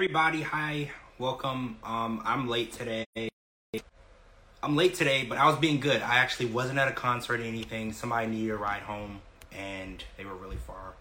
[0.00, 0.40] everybody.
[0.40, 1.76] Hi, welcome.
[1.84, 3.04] Um, I'm late today.
[4.62, 6.00] I'm late today, but I was being good.
[6.00, 7.92] I actually wasn't at a concert or anything.
[7.92, 9.20] Somebody needed a ride home,
[9.52, 10.94] and they were really far,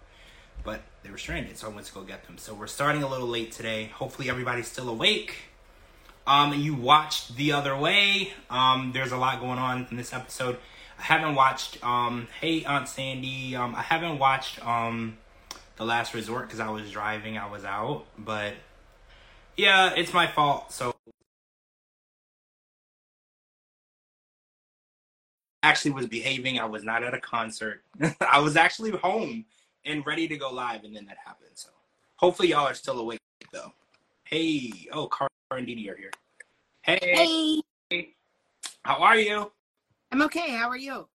[0.66, 2.38] but they were stranded, so I went to go get them.
[2.38, 3.86] So we're starting a little late today.
[3.86, 5.44] Hopefully, everybody's still awake.
[6.28, 8.34] Um, you watched The Other Way.
[8.50, 10.58] Um, there's a lot going on in this episode.
[11.00, 11.82] I haven't watched.
[11.86, 13.56] Um, hey, Aunt Sandy.
[13.56, 14.60] Um, I haven't watched.
[14.68, 15.20] Um,
[15.78, 17.38] The Last Resort because I was driving.
[17.38, 18.56] I was out, but
[19.60, 20.72] yeah, it's my fault.
[20.72, 20.96] So
[25.64, 26.60] actually was behaving.
[26.60, 27.84] I was not at a concert.
[28.22, 29.46] I was actually home
[29.86, 31.52] and ready to go live, and then that happened.
[31.56, 31.70] So
[32.16, 33.20] hopefully y'all are still awake
[33.52, 33.74] though.
[34.24, 36.12] Hey, oh, Kara and DeeDee are here.
[36.84, 38.14] Hey, Hey,
[38.86, 39.52] how are you?
[40.12, 40.52] I'm okay.
[40.52, 41.08] How are you?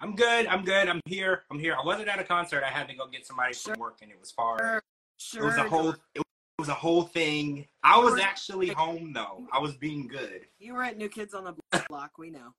[0.00, 0.46] I'm good.
[0.46, 0.88] I'm good.
[0.88, 1.42] I'm here.
[1.50, 1.76] I'm here.
[1.80, 2.64] I wasn't at a concert.
[2.64, 3.74] I had to go get somebody Sure.
[3.74, 4.82] from work, and it was far.
[5.16, 5.42] Sure.
[5.42, 5.94] It was a whole.
[6.14, 6.23] It
[6.58, 7.66] was a whole thing.
[7.82, 9.46] I was actually home though.
[9.52, 10.42] I was being good.
[10.58, 11.54] You were at New Kids on the
[11.88, 12.12] Block.
[12.18, 12.52] We know.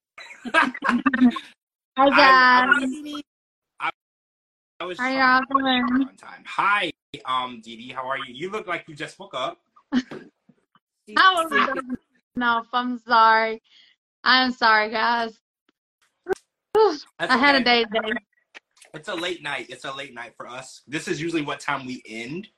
[0.53, 0.71] Hi
[1.97, 3.21] I- guys.
[3.79, 3.91] I-
[4.81, 6.07] I was How trying y'all to doing?
[6.09, 6.43] on time.
[6.45, 6.91] Hi,
[7.23, 7.93] um, DeeDee.
[7.93, 8.33] How are you?
[8.33, 9.59] You look like you just woke up.
[9.93, 10.01] I
[11.15, 12.67] was dozing off.
[12.73, 13.61] I'm sorry.
[14.25, 15.39] I'm sorry, guys.
[16.73, 17.63] That's I had a okay.
[17.63, 18.19] day today.
[18.93, 19.67] It's a late night.
[19.69, 20.81] It's a late night for us.
[20.87, 22.49] This is usually what time we end.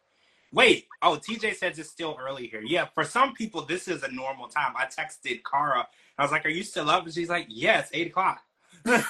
[0.58, 0.88] Wait.
[1.04, 2.64] Oh, TJ says it's still early here.
[2.66, 4.74] Yeah, for some people, this is a normal time.
[4.76, 5.88] I texted Kara.
[6.18, 8.42] I was like, "Are you still up?" And she's like, "Yeah, eight o'clock."
[8.84, 9.06] but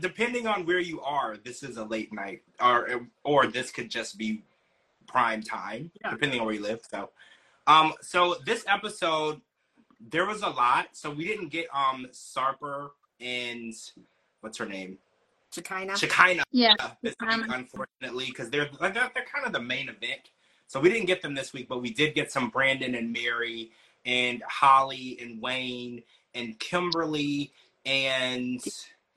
[0.00, 4.18] depending on where you are, this is a late night, or or this could just
[4.18, 4.42] be
[5.06, 6.10] prime time, Yeah.
[6.10, 6.80] depending on where you live.
[6.90, 7.10] So,
[7.68, 9.40] um, so this episode,
[10.00, 10.88] there was a lot.
[10.94, 13.72] So we didn't get um Sarper and
[14.40, 14.98] what's her name,
[15.54, 15.96] Chikina.
[15.96, 16.74] Shekinah Yeah.
[17.02, 20.30] this week, unfortunately, because they're they're they're kind of the main event.
[20.66, 23.70] So we didn't get them this week, but we did get some Brandon and Mary
[24.04, 26.02] and Holly and Wayne
[26.34, 27.52] and Kimberly
[27.84, 28.60] and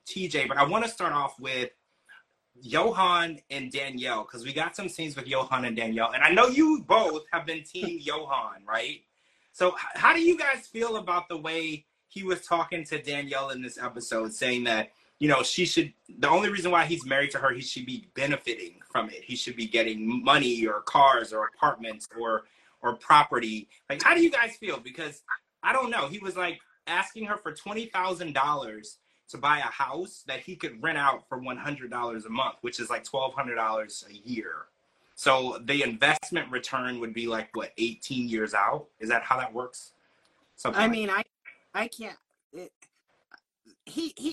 [0.06, 0.46] TJ.
[0.48, 1.70] But I want to start off with
[2.66, 6.48] Yohan and Danielle because we got some scenes with Yohan and Danielle, and I know
[6.48, 9.00] you both have been Team Yohan, right?
[9.52, 13.50] So h- how do you guys feel about the way he was talking to Danielle
[13.50, 17.30] in this episode, saying that you know she should the only reason why he's married
[17.32, 19.22] to her he should be benefiting from it.
[19.22, 22.44] He should be getting money or cars or apartments or
[22.82, 23.68] or property.
[23.88, 24.78] Like how do you guys feel?
[24.78, 25.22] Because
[25.62, 26.08] i don't know.
[26.08, 28.96] He was like asking her for $20000
[29.28, 32.88] to buy a house that he could rent out for $100 a month which is
[32.88, 34.66] like $1200 a year.
[35.14, 38.86] So the investment return would be like what 18 years out?
[39.00, 39.92] Is that how that works?
[40.56, 41.22] Something I like mean, I,
[41.74, 42.16] I can't.
[42.52, 42.72] It,
[43.88, 44.32] he he.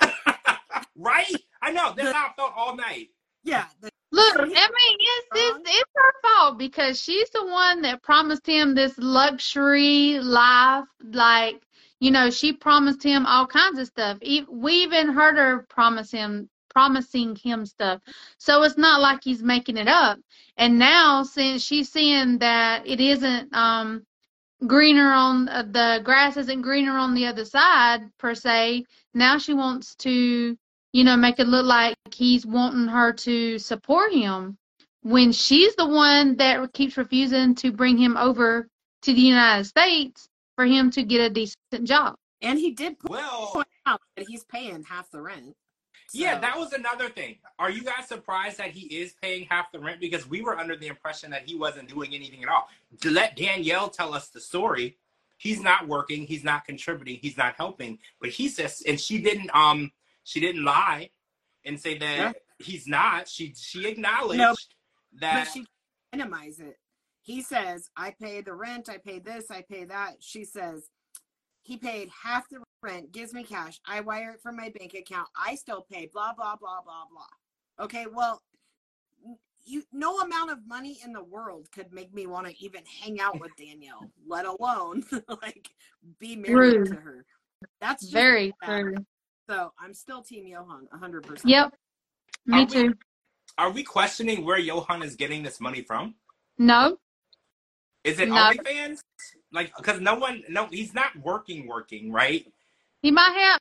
[0.96, 3.08] right i know that's how i felt all night
[3.44, 3.66] Yeah.
[3.80, 8.44] The, Look, I mean, it's, it's it's her fault because she's the one that promised
[8.44, 10.84] him this luxury life.
[11.12, 11.62] Like,
[12.00, 14.18] you know, she promised him all kinds of stuff.
[14.20, 18.00] We even heard her promise him promising him stuff.
[18.38, 20.18] So it's not like he's making it up.
[20.56, 24.04] And now since she's seeing that it isn't um
[24.66, 28.84] greener on uh, the grass isn't greener on the other side per se,
[29.14, 30.56] now she wants to
[30.92, 34.56] you know, make it look like he's wanting her to support him
[35.02, 38.68] when she's the one that keeps refusing to bring him over
[39.02, 42.16] to the United States for him to get a decent job.
[42.42, 45.54] and he did well point out that he's paying half the rent.
[46.12, 47.36] Yeah, that was another thing.
[47.58, 50.00] Are you guys surprised that he is paying half the rent?
[50.00, 52.68] Because we were under the impression that he wasn't doing anything at all.
[53.02, 54.96] To let Danielle tell us the story,
[55.36, 57.98] he's not working, he's not contributing, he's not helping.
[58.20, 59.92] But he says, and she didn't, um,
[60.24, 61.10] she didn't lie
[61.64, 62.32] and say that Yeah.
[62.58, 63.28] he's not.
[63.28, 64.54] She she acknowledged No,
[65.20, 65.44] that.
[65.44, 65.66] But she
[66.12, 66.78] minimize it.
[67.22, 70.16] He says, I pay the rent, I pay this, I pay that.
[70.20, 70.88] She says,
[71.70, 73.78] he paid half the rent, gives me cash.
[73.86, 75.28] I wire it from my bank account.
[75.36, 77.84] I still pay, blah, blah, blah, blah, blah.
[77.84, 78.42] Okay, well,
[79.64, 83.20] you no amount of money in the world could make me want to even hang
[83.20, 85.04] out with Danielle, let alone
[85.42, 85.68] like
[86.18, 86.86] be married Rude.
[86.88, 87.24] to her.
[87.80, 88.80] That's just Very bad.
[88.80, 88.94] true.
[89.48, 91.42] So I'm still Team Yohan, 100%.
[91.44, 91.66] Yep.
[91.66, 91.72] Are
[92.46, 92.94] Me we- too.
[93.58, 96.14] Are we questioning where Yohan is getting this money from?
[96.58, 96.96] No.
[98.02, 98.34] Is it No.
[98.50, 98.98] OnlyFans?
[99.52, 102.46] Like, because no one, no, he's not working, working, right?
[103.02, 103.58] He might have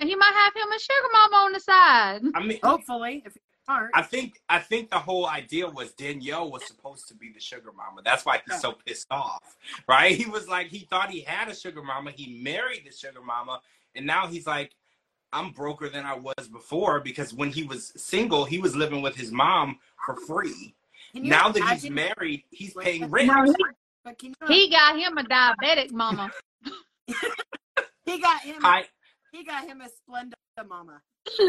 [0.00, 2.20] he might have him a sugar mama on the side.
[2.34, 3.90] I mean, Hopefully, if you're smart.
[3.94, 7.72] I think I think the whole idea was Danielle was supposed to be the sugar
[7.72, 8.02] mama.
[8.04, 8.58] That's why he's Yeah.
[8.60, 9.56] so pissed off,
[9.88, 10.12] right?
[10.14, 12.12] He was like he thought he had a sugar mama.
[12.12, 13.60] He married the sugar mama,
[13.96, 14.70] and now he's like,
[15.32, 19.16] I'm broker than I was before because when he was single, he was living with
[19.16, 20.74] his mom for free.
[21.12, 23.56] Now that he's married, he's Wait, paying but- rent.
[24.04, 26.30] No, But can you He got him a diabetic mama.
[28.04, 28.84] he got him High
[29.32, 30.32] he got him a Splenda
[30.66, 31.02] mama.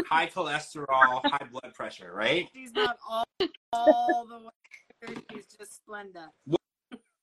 [0.08, 2.48] high cholesterol, high blood pressure, right?
[2.54, 3.24] She's not all
[3.72, 5.16] all the way.
[5.32, 6.28] She's just Splenda.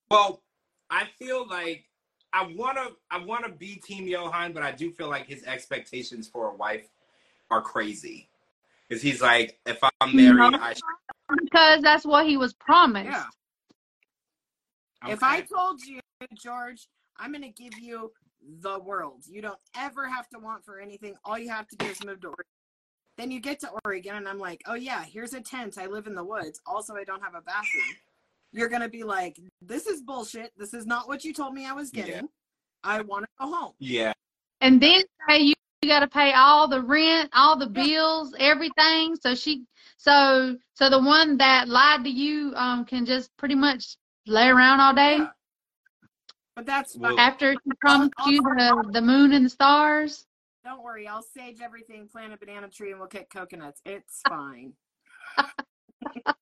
[0.09, 0.41] Well,
[0.89, 1.85] I feel like
[2.33, 6.49] I wanna I wanna be Team Yohan, but I do feel like his expectations for
[6.51, 6.89] a wife
[7.51, 8.29] are crazy.
[8.87, 10.59] Because he's like, if I'm married, No.
[10.59, 11.39] I should.
[11.43, 13.09] Because that's what he was promised.
[13.09, 13.25] Yeah.
[15.05, 15.99] If I told you,
[16.33, 18.11] George, I'm going to give you
[18.61, 19.23] the world.
[19.27, 21.15] You don't ever have to want for anything.
[21.25, 22.45] All you have to do is move to Oregon.
[23.17, 25.77] Then you get to Oregon, and I'm like, oh, yeah, here's a tent.
[25.77, 26.61] I live in the woods.
[26.65, 27.83] Also, I don't have a bathroom.
[28.53, 30.51] You're going to be like, this is bullshit.
[30.57, 32.13] This is not what you told me I was getting.
[32.13, 32.21] Yeah.
[32.83, 33.73] I want to go home.
[33.79, 34.13] Yeah.
[34.61, 39.15] And then say you, you got to pay all the rent, all the bills, everything.
[39.15, 39.65] So she,
[39.97, 44.79] so so the one that lied to you um can just pretty much lay around
[44.79, 45.27] all day Yeah.
[46.55, 46.95] But that's.
[46.97, 50.25] Well- after she promised you the the moon and the stars.
[50.65, 51.07] Don't worry.
[51.07, 53.79] I'll sage everything, plant a banana tree, and we'll get coconuts.
[53.85, 54.73] It's fine.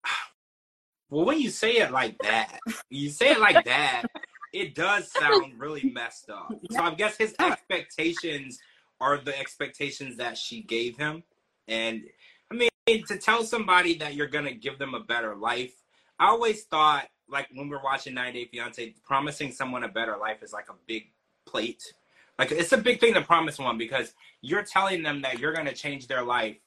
[1.10, 2.60] Well, when you say it like that,
[2.90, 4.04] you say it like that,
[4.52, 6.52] it does sound really messed up.
[6.72, 8.60] So I guess his expectations
[9.00, 11.24] are the expectations that she gave him.
[11.68, 12.04] And
[12.52, 15.74] I mean, to tell somebody that you're going to give them a better life,
[16.20, 20.44] I always thought, like when we're watching 90 Day Fiance, promising someone a better life
[20.44, 21.12] is like a big
[21.46, 21.94] plate.
[22.38, 25.68] Like it's a big thing to promise one because you're telling them that you're going
[25.68, 26.58] to change their life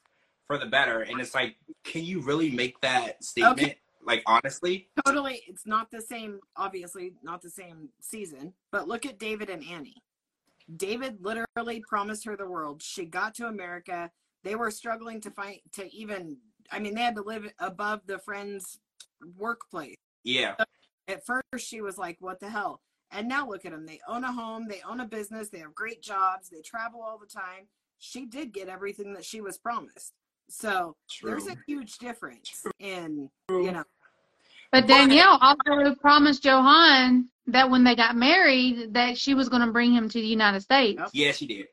[0.47, 1.01] for the better.
[1.01, 3.59] And it's like, can you really make that statement?
[3.59, 3.77] Okay.
[4.03, 4.87] Like honestly?
[5.05, 9.63] totally it's not the same obviously not the same season but look at david and
[9.69, 10.01] annie
[10.77, 14.09] david literally promised her the world she got to america
[14.43, 16.37] they were struggling to find to even
[16.71, 18.79] i mean they had to live above the friend's
[19.37, 20.55] workplace Yeah.
[21.07, 22.81] at first she was like what the hell
[23.11, 25.73] and now look at them they own a home they own a business they have
[25.73, 27.67] great jobs they travel all the time
[27.97, 30.13] she did get everything that she was promised
[30.49, 31.31] so True.
[31.31, 33.83] there's a huge difference in you know
[34.71, 39.71] But Danielle also promised Yohan that when they got married, that she was going to
[39.71, 40.99] bring him to the United States.
[40.99, 41.09] Yep.
[41.13, 41.65] Yeah, she did.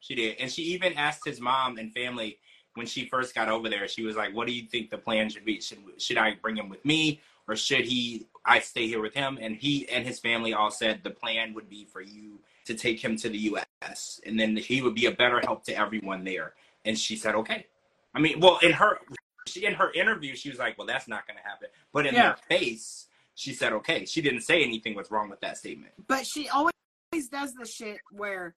[0.00, 0.36] She did.
[0.38, 2.38] And she even asked his mom and family
[2.74, 5.28] when she first got over there, she was like, What do you think the plan
[5.28, 5.60] should be?
[5.60, 9.38] Should should I bring him with me or should he I stay here with him?
[9.40, 13.02] And he and his family all said the plan would be for you to take
[13.02, 16.52] him to the US and then he would be a better help to everyone there.
[16.84, 17.66] And she said, Okay.
[18.14, 18.98] I mean, well in her
[19.46, 21.68] she in her interview she was like, Well that's not gonna happen.
[21.92, 22.34] But in Yeah.
[22.48, 24.04] their face, she said okay.
[24.04, 25.92] She didn't say anything was wrong with that statement.
[26.06, 26.72] But she always,
[27.12, 28.54] always does the shit where,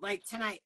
[0.00, 0.60] like tonight,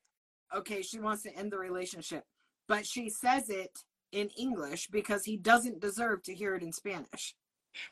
[0.54, 2.24] okay, she wants to end the relationship,
[2.68, 3.70] but she says it
[4.12, 7.34] in English because he doesn't deserve to hear it in Spanish.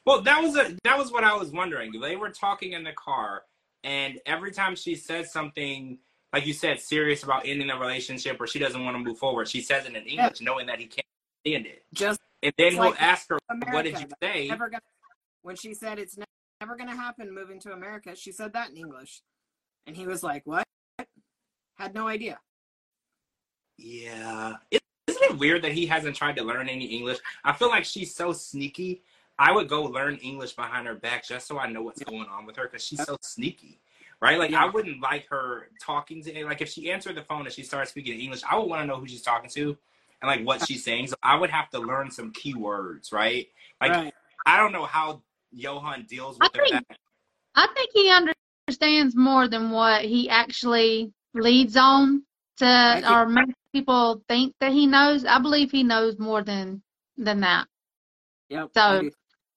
[0.05, 1.93] Well, that was a that was what I was wondering.
[2.00, 3.44] They were talking in the car,
[3.84, 5.99] and every time she says something,
[6.32, 9.49] like you said, serious about ending a relationship or she doesn't want to move forward,
[9.49, 11.06] she says it in English, knowing that he can't
[11.46, 11.84] stand it.
[11.93, 13.73] Just And then he'll like ask her, America.
[13.75, 14.82] "What did you say?" never gonna.
[15.43, 16.25] When she said it's ne-
[16.61, 19.23] never gonna happen moving to America, she said that in English,
[19.87, 20.64] and he was like, "What?"
[21.76, 22.38] Had no idea.
[23.78, 27.19] Yeah, It- isn't it weird that he hasn't tried to learn any English?
[27.43, 29.02] I feel like she's so sneaky.
[29.39, 32.47] I would go learn English behind her back just so I know what's going on
[32.47, 33.81] with her because she's so sneaky.
[34.21, 34.39] Right?
[34.39, 34.65] Like Yeah.
[34.65, 37.89] I wouldn't like her talking to like if she answered the phone and she started
[37.89, 39.77] speaking English, I would want to know who she's talking to
[40.21, 41.09] and like what she's saying.
[41.09, 43.49] So I would have to learn some keywords, right?
[43.81, 44.15] Like right.
[44.47, 45.23] I don't know how
[45.57, 46.65] Yohan deals I with her.
[46.69, 46.87] think-
[47.55, 52.25] I think he understands more than what he actually leads on
[52.59, 55.25] to or makes people think that he knows.
[55.25, 56.83] I believe he knows more than
[57.17, 57.67] than that.
[58.51, 58.71] Yep.
[58.75, 59.11] So- I do.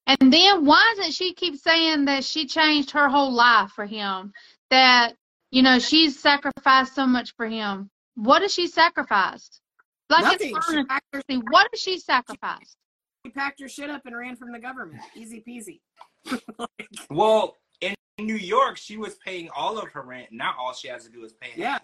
[0.07, 4.33] And then why doesn't she keep saying that she changed her whole life for him?
[4.69, 5.13] That,
[5.51, 7.89] you know, she's sacrificed so much for him.
[8.15, 9.61] What has she sacrificed?
[10.09, 10.55] Like Nothing.
[10.55, 12.77] it's She packed, her, What has she sacrificed?
[13.25, 15.01] she packed her shit up and ran from the government.
[15.15, 15.79] Easy peasy.
[16.57, 20.27] Like, Well, in New York, she was paying all of her rent.
[20.31, 21.73] Now all she has to do is pay Yeah.
[21.73, 21.81] half.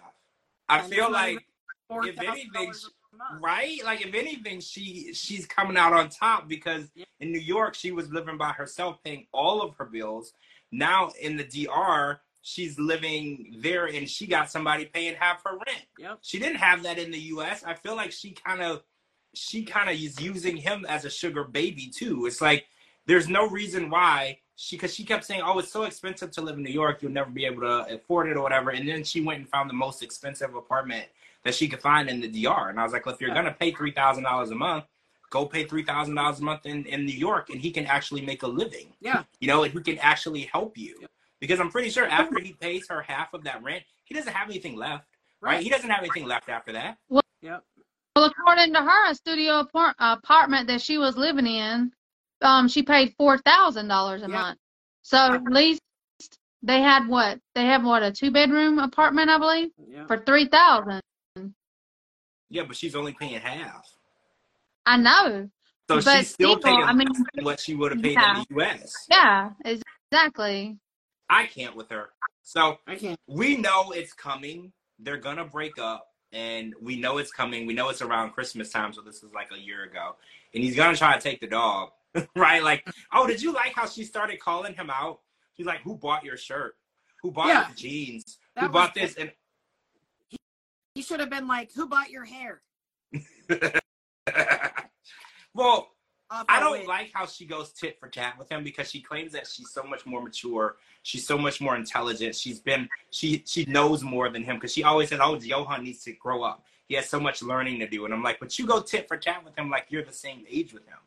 [0.68, 1.44] I And feel like even
[1.90, 2.78] $4,000 if anything, a month.
[3.40, 3.80] Right?
[3.84, 6.90] Like if anything, she she's coming out on top because
[7.20, 10.32] in New York she was living by herself, paying all of her bills.
[10.70, 15.86] Now in the DR, she's living there and she got somebody paying half her rent.
[15.98, 16.18] Yep.
[16.22, 17.64] She didn't have that in the US.
[17.64, 18.82] I feel like she kind of
[19.34, 22.26] she kind of is using him as a sugar baby too.
[22.26, 22.66] It's like
[23.06, 26.56] there's no reason why she because she kept saying, "Oh, it's so expensive to live
[26.56, 27.02] in New York.
[27.02, 29.70] You'll never be able to afford it or whatever." And then she went and found
[29.70, 31.06] the most expensive apartment
[31.44, 32.68] that she could find in the DR.
[32.70, 34.84] And I was like, well, "If you're gonna pay three thousand dollars a month,
[35.30, 38.20] go pay three thousand dollars a month in, in New York and he can actually
[38.22, 38.92] make a living.
[39.00, 39.24] Yeah.
[39.40, 40.96] You know, and he can actually help you.
[41.00, 41.06] Yeah.
[41.40, 44.48] Because I'm pretty sure after he pays her half of that rent, he doesn't have
[44.48, 45.06] anything left.
[45.40, 45.60] Right?
[45.62, 46.98] He doesn't have anything left after that.
[47.08, 47.64] Well, Yep.
[48.14, 51.90] Well, according to her, a studio apart- apartment that she was living in,
[52.42, 54.38] um, she paid four thousand dollars a Yeah.
[54.38, 54.58] month.
[55.02, 55.80] So at least
[56.62, 57.40] they had what?
[57.56, 60.06] They have what a two bedroom apartment, I believe, Yeah.
[60.06, 61.00] for three thousand.
[62.52, 63.88] Yeah, but she's only paying half.
[64.84, 65.48] I know.
[65.88, 67.08] So But she's still still, paying I mean-
[67.40, 68.38] what she would have paid Yeah.
[68.40, 68.94] in the US.
[69.10, 70.78] Yeah, exactly.
[71.30, 72.10] I can't with her.
[72.42, 73.18] So I can't.
[73.26, 74.72] we know it's coming.
[74.98, 77.66] They're gonna break up, and we know it's coming.
[77.66, 80.16] We know it's around Christmas time, so this is like a year ago.
[80.54, 81.90] And he's gonna try to take the dog,
[82.36, 82.62] right?
[82.62, 85.20] Like, oh, did you like how she started calling him out?
[85.56, 86.76] She's like, "Who bought your shirt?
[87.22, 87.68] Who bought Yeah.
[87.70, 88.38] the jeans?
[88.54, 89.32] That Who bought this?" And
[90.94, 92.62] He should have been like, "Who bought your hair?"
[95.54, 95.88] well,
[96.30, 96.88] Off I don't wig.
[96.88, 99.82] like how she goes tit for tat with him because she claims that she's so
[99.82, 100.76] much more mature.
[101.02, 102.34] She's so much more intelligent.
[102.34, 106.02] She's been she she knows more than him because she always said, "Oh, Yohan needs
[106.04, 106.64] to grow up.
[106.88, 109.16] He has so much learning to do." And I'm like, "But you go tit for
[109.16, 110.98] tat with him like you're the same age with him.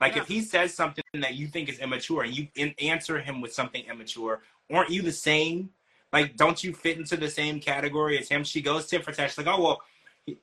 [0.00, 0.22] Like Yeah.
[0.22, 2.48] if he says something that you think is immature and you
[2.80, 5.70] answer him with something immature, aren't you the same?
[6.12, 9.30] Like, don't you fit into the same category as him?" She goes tit for tat.
[9.30, 9.82] She's like, "Oh well,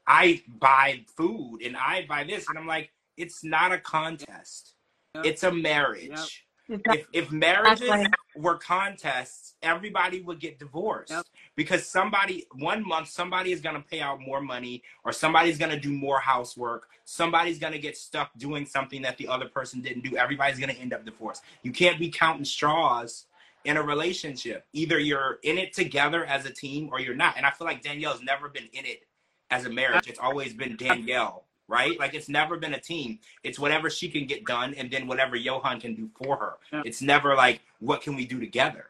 [0.07, 4.73] I buy food and I buy this," and I'm like, "It's not a contest."
[5.15, 5.25] Yep.
[5.25, 6.45] It's a marriage.
[6.67, 6.81] Yep.
[6.85, 8.11] If if marriages Exactly.
[8.35, 11.25] were contests, everybody would get divorced Yep.
[11.55, 15.91] because somebody one month somebody is gonna pay out more money or somebody's gonna do
[15.91, 16.87] more housework.
[17.05, 20.15] Somebody's gonna get stuck doing something that the other person didn't do.
[20.15, 21.43] Everybody's gonna end up divorced.
[21.63, 23.25] You can't be counting straws
[23.65, 24.65] in a relationship.
[24.73, 27.35] Either you're in it together as a team or you're not.
[27.37, 29.03] And I feel like Danielle's never been in it
[29.51, 30.07] as a marriage.
[30.07, 31.99] It's always been Danielle, right?
[31.99, 33.19] Like it's never been a team.
[33.43, 36.53] It's whatever she can get done and then whatever Yohan can do for her.
[36.71, 36.83] Yeah.
[36.85, 38.87] It's never like what can we do together.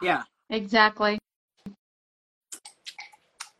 [0.00, 0.22] Yeah.
[0.50, 1.18] Exactly.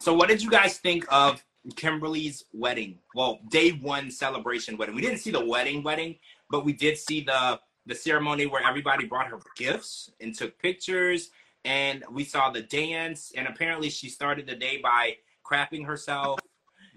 [0.00, 1.42] So what did you guys think of
[1.74, 2.98] Kimberly's wedding?
[3.16, 4.94] Well, day one celebration wedding.
[4.94, 6.16] We didn't see the wedding wedding,
[6.48, 11.30] but we did see the the ceremony where everybody brought her gifts and took pictures
[11.64, 16.38] and we saw the dance and apparently she started the day by crapping herself.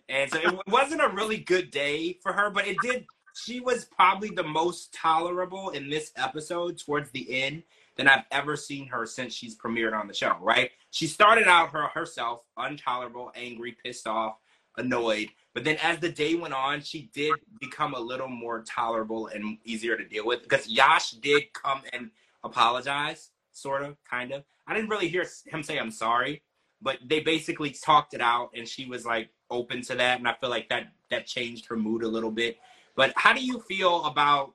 [0.07, 3.05] And so it wasn't a really good day for her, but it did
[3.35, 7.63] she was probably the most tolerable in this episode towards the end
[7.95, 10.71] than I've ever seen her since she's premiered on the show, right?
[10.91, 14.37] She started out her herself untolerable, angry, pissed off,
[14.79, 15.29] annoyed.
[15.53, 19.57] But then as the day went on, she did become a little more tolerable and
[19.63, 22.11] easier to deal with because Yash did come and
[22.43, 24.43] apologize, sort of, kind of.
[24.67, 26.43] I didn't really hear him say I'm sorry,
[26.81, 30.35] but they basically talked it out and she was like open to that and I
[30.39, 32.57] feel like that that changed her mood a little bit.
[32.95, 34.53] But how do you feel about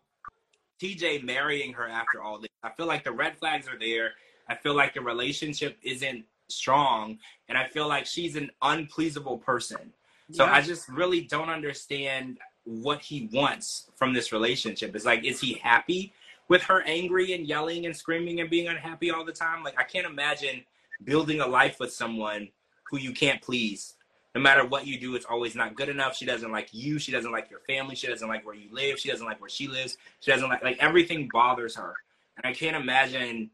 [0.81, 2.51] TJ marrying her after all this?
[2.63, 4.13] I feel like the red flags are there.
[4.49, 9.93] I feel like the relationship isn't strong and I feel like she's an unpleasable person.
[10.33, 10.53] So Yeah.
[10.53, 14.95] I just really don't understand what he wants from this relationship.
[14.97, 16.13] It's like, is he happy
[16.49, 19.63] with her angry and yelling and screaming and being unhappy all the time?
[19.63, 20.65] Like, I can't imagine
[21.05, 22.49] building a life with someone
[22.91, 23.95] who you can't please.
[24.35, 26.17] No matter what you do, it's always not good enough.
[26.17, 26.99] She doesn't like you.
[26.99, 27.95] She doesn't like your family.
[27.95, 28.99] She doesn't like where you live.
[28.99, 29.97] She doesn't like where she lives.
[30.21, 31.95] She doesn't like, like everything bothers her.
[32.37, 33.51] And I can't imagine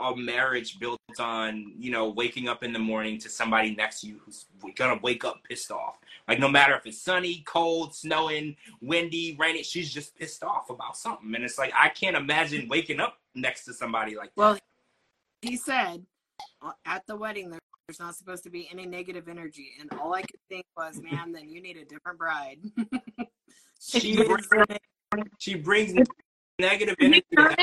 [0.00, 4.06] a marriage built on, you know, waking up in the morning to somebody next to
[4.06, 5.98] you who's gonna wake up pissed off.
[6.28, 10.96] Like no matter if it's sunny, cold, snowing, windy, rainy, she's just pissed off about
[10.96, 11.34] something.
[11.34, 14.36] And it's like I can't imagine waking up next to somebody like that.
[14.36, 14.58] Well,
[15.42, 16.04] he said
[16.62, 20.20] uh, at the wedding there's not supposed to be any negative energy, and all I
[20.20, 22.58] could think was, man, then you need a different bride.
[23.80, 24.46] she brings,
[25.38, 25.92] she brings
[26.60, 27.24] negative He energy.
[27.36, 27.56] turned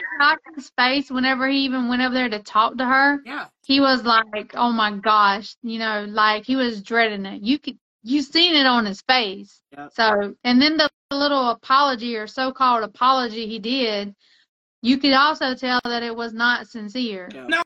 [0.55, 3.19] his face whenever he even went over there to talk to her.
[3.25, 7.41] yeah, He was like, "Oh my gosh," you know, like he was dreading it.
[7.41, 9.61] You could, you seen it on his face.
[9.77, 9.91] Yep.
[9.93, 14.13] So, and then the little apology or so-called apology he did,
[14.81, 17.29] you could also tell that it was not sincere.
[17.33, 17.47] yeah.
[17.47, 17.61] No.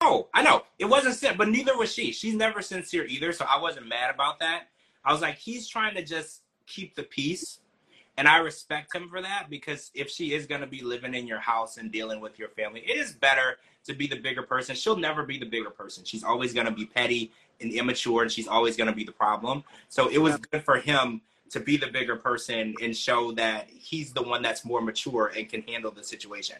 [0.00, 0.62] Oh, I know.
[0.78, 2.12] It wasn't sin, but neither was she.
[2.12, 4.64] She's never sincere either, so I wasn't mad about that.
[5.04, 7.60] I was like, he's trying to just keep the peace.
[8.16, 11.26] And I respect him for that because if she is going to be living in
[11.26, 14.76] your house and dealing with your family, it is better to be the bigger person.
[14.76, 16.04] She'll never be the bigger person.
[16.04, 19.12] She's always going to be petty and immature, and she's always going to be the
[19.12, 19.64] problem.
[19.88, 24.12] So it was good for him to be the bigger person and show that he's
[24.12, 26.56] the one that's more mature and can handle the situation.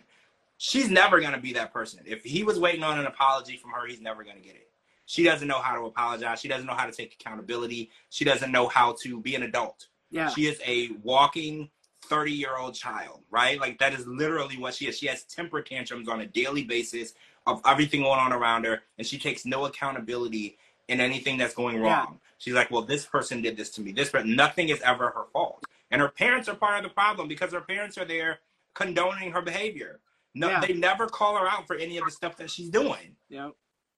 [0.59, 2.01] She's never going to be that person.
[2.05, 4.69] If he was waiting on an apology from her, he's never going to get it.
[5.07, 6.41] She doesn't know how to apologize.
[6.41, 7.91] She doesn't know how to take accountability.
[8.11, 9.89] She doesn't know how to be an adult.
[10.11, 10.29] Yeah.
[10.29, 11.71] She is a walking
[12.05, 13.59] 30 year old child, right?
[13.61, 14.99] Like that is literally what she is.
[14.99, 17.15] She has temper tantrums on a daily basis
[17.47, 20.57] of everything going on around her, and she takes no accountability
[20.89, 22.07] in anything that's going wrong.
[22.11, 22.17] Yeah.
[22.39, 23.93] She's like, well, this person did this to me.
[23.93, 25.65] This, but nothing is ever her fault.
[25.91, 28.41] And her parents are part of the problem because her parents are there
[28.75, 30.01] condoning her behavior.
[30.35, 30.61] No, Yeah.
[30.61, 33.17] they never call her out for any of the stuff that she's doing.
[33.29, 33.53] Yep.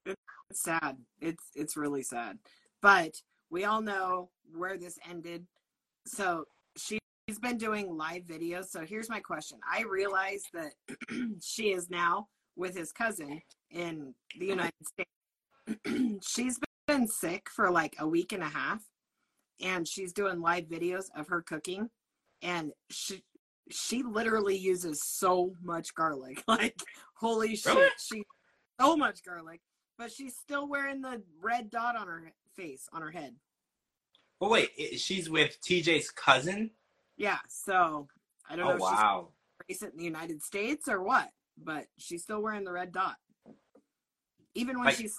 [0.04, 0.98] It's sad.
[1.20, 2.38] It's it's really sad.
[2.80, 3.20] But
[3.50, 5.46] we all know where this ended.
[6.06, 6.44] So
[6.76, 7.00] she's
[7.42, 8.66] been doing live videos.
[8.66, 9.58] So here's my question.
[9.70, 10.72] I realize that
[11.42, 16.20] she is now with his cousin in the United States.
[16.26, 18.82] she's been sick for like a week and a half
[19.60, 21.88] and she's doing live videos of her cooking
[22.42, 23.22] and she
[23.68, 26.42] she literally uses so much garlic.
[26.48, 26.78] Like
[27.14, 27.74] holy shit.
[27.74, 27.90] Really?
[27.98, 28.22] She
[28.80, 29.60] so much garlic,
[29.98, 33.34] but she's still wearing the red dot on her face, on her head.
[34.40, 36.70] But wait, i- she's with TJ's cousin?
[37.16, 38.08] Yeah, so
[38.48, 39.28] I don't oh, know Oh, if wow.
[39.68, 43.16] she's recent in the United States or what, but she's still wearing the red dot.
[44.54, 45.18] Even when Like- she's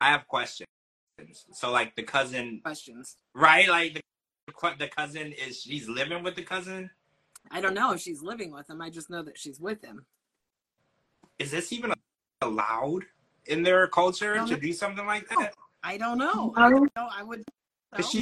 [0.00, 0.66] I have questions.
[1.52, 3.16] So, like, the cousin, questions.
[3.34, 3.66] right?
[3.66, 6.90] Like, the, the cousin is, she's living with the cousin?
[7.50, 8.82] I don't know if she's living with him.
[8.82, 10.04] I just know that she's with him.
[11.38, 11.94] Is this even
[12.42, 13.04] allowed
[13.46, 14.56] in their culture to know.
[14.56, 15.54] do something like that?
[15.82, 16.52] I don't know.
[16.56, 17.08] I don't know.
[17.10, 17.42] I would.
[17.96, 18.18] Because So,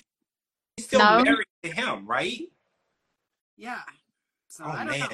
[0.78, 1.23] she's still No.
[1.25, 2.50] married to him, right?
[3.57, 3.83] yeah.
[4.49, 4.87] So Oh, man.
[5.00, 5.09] know.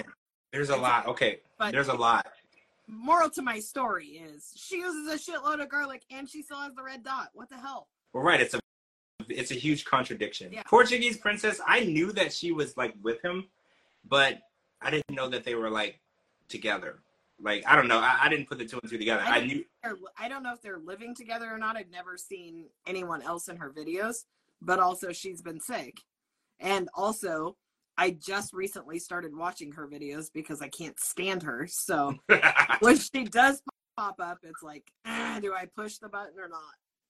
[0.53, 1.07] There's a lot.
[1.07, 1.41] Okay.
[1.59, 2.27] But There's a lot.
[2.87, 6.75] moral to my story is she uses a shitload of garlic and she still has
[6.75, 7.31] the red dot.
[7.35, 7.89] What the hell?
[8.13, 8.41] Well, right.
[8.41, 8.61] It's a
[9.29, 10.53] it's a huge contradiction.
[10.53, 10.65] Yeah.
[10.65, 11.61] Portuguese princess.
[11.65, 13.49] I knew that she was like with him,
[14.05, 14.41] but
[14.83, 16.01] I didn't know that they were like
[16.49, 17.01] together.
[17.41, 17.99] Like I don't know.
[18.01, 19.23] I, I didn't put the two and two together.
[19.25, 19.65] I I, knew.
[20.19, 21.77] I don't know if they're living together or not.
[21.77, 24.25] I've never seen anyone else in her videos,
[24.63, 25.97] but also she's been sick.
[26.59, 27.57] And also,
[27.97, 31.67] I just recently started watching her videos because I can't stand her.
[31.69, 32.15] So
[32.81, 33.63] when she does
[33.97, 36.61] pop up, it's like, ah, do I push the button or not?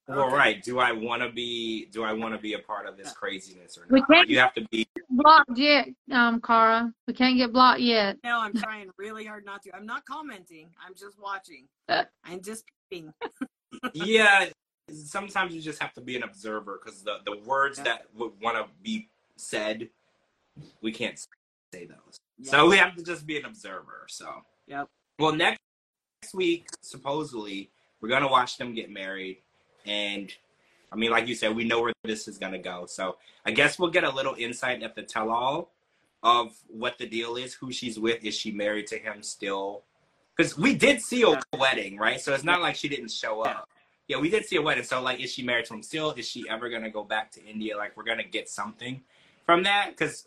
[0.08, 0.34] well, Okay.
[0.34, 0.62] right.
[0.62, 1.86] Do I want to be?
[1.92, 4.08] Do I want to be a part of this craziness or We not?
[4.10, 4.86] can't- You have to be.
[5.10, 6.92] Blocked yet, um, Kara.
[7.06, 8.16] We can't get blocked yet.
[8.24, 9.74] No, I'm trying really hard not to.
[9.76, 10.70] I'm not commenting.
[10.84, 11.66] I'm just watching.
[11.88, 12.04] Uh.
[12.24, 13.12] I'm just peeping.
[13.94, 14.46] yeah.
[14.92, 17.84] Sometimes you just have to be an observer because the the words Yeah.
[17.84, 19.88] that would want to be said,
[20.80, 21.18] we can't
[21.72, 22.18] say those.
[22.38, 22.50] Yeah.
[22.50, 24.06] So we have to just be an observer.
[24.08, 24.44] So.
[24.66, 24.88] Yep.
[25.18, 25.60] Well, next
[26.22, 29.38] next week, supposedly, we're gonna watch them get married,
[29.86, 30.30] and
[30.92, 32.84] I mean, like you said, we know where this is gonna go.
[32.86, 35.72] So I guess we'll get a little insight at the tell-all
[36.22, 39.84] of what the deal is, who she's with, is she married to him still?
[40.36, 41.40] Because we did see a Yeah.
[41.58, 42.20] wedding, right?
[42.20, 43.68] So it's not like she didn't show up.
[44.10, 44.82] Yeah, we did see a wedding.
[44.82, 46.10] So like, is she married to him still?
[46.10, 47.76] Is she ever gonna go back to India?
[47.76, 49.00] Like, we're gonna get something
[49.46, 50.26] from that because.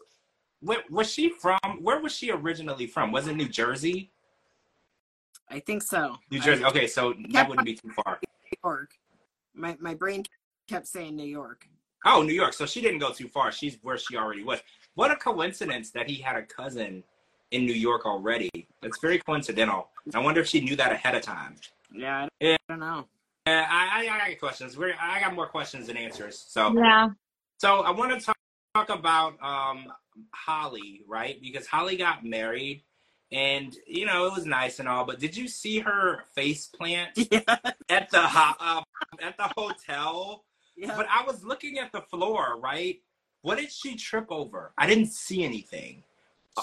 [0.90, 1.60] Was she from?
[1.82, 3.12] Where was she originally from?
[3.12, 4.10] Was it New Jersey?
[5.50, 6.16] I think so.
[6.32, 6.64] New I- Jersey.
[6.64, 8.20] Okay, so that wouldn't be too far.
[8.22, 8.92] New York.
[9.54, 10.24] My my brain
[10.70, 11.68] kept saying New York.
[12.06, 12.54] Oh, New York.
[12.54, 13.52] So she didn't go too far.
[13.52, 14.62] She's where she already was.
[14.96, 17.04] What a coincidence that he had a cousin
[17.52, 18.50] in New York already.
[18.82, 19.90] That's very coincidental.
[20.16, 21.58] I wonder if she knew that ahead of time.
[21.94, 22.58] Yeah, I Yeah.
[22.70, 23.10] don't know.
[23.46, 24.78] Uh, I, I, I got questions.
[24.78, 26.46] We're, I got more questions than answers.
[26.48, 27.10] So, Yeah.
[27.58, 28.38] so I want to talk,
[28.74, 29.88] talk about um,
[30.34, 31.42] Holly, right?
[31.42, 32.84] Because Holly got married,
[33.34, 35.04] and you know it was nice and all.
[35.06, 37.42] But did you see her face plant Yeah,
[37.90, 38.82] at the ho- uh,
[39.22, 40.46] at the hotel?
[40.78, 40.96] yeah.
[40.96, 43.02] But I was looking at the floor, right?
[43.42, 44.72] What did she trip over?
[44.78, 46.04] I didn't see anything.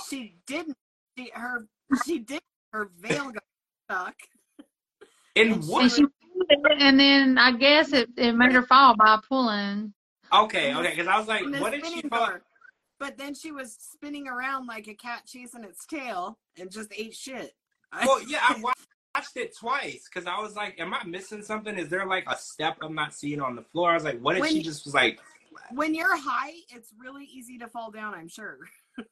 [0.08, 0.76] she didn't.
[1.18, 1.66] She her
[2.06, 2.40] she did.
[2.72, 3.42] Her veil got
[3.90, 4.14] stuck.
[5.34, 5.90] In And what?
[5.90, 6.06] She
[6.78, 9.92] and then I guess it, it made her fall by pulling.
[10.32, 12.26] Okay, okay, because I was like, what did she spinning fall?
[12.26, 12.42] door.
[12.98, 17.14] But then she was spinning around like a cat chasing its tail and just ate
[17.14, 17.52] shit.
[17.92, 18.60] I- Well, yeah, I
[19.14, 21.76] watched it twice because I was like, am I missing something?
[21.78, 23.90] Is there like a step I'm not seeing on the floor?
[23.90, 25.18] I was like, what if When she just was like,
[25.72, 28.14] when you're high, it's really easy to fall down.
[28.14, 28.58] I'm sure.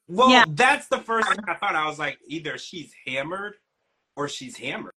[0.06, 0.44] well, Yeah.
[0.50, 1.74] that's the first thing I thought.
[1.74, 3.54] I was like, either she's hammered
[4.16, 4.92] or she's hammered.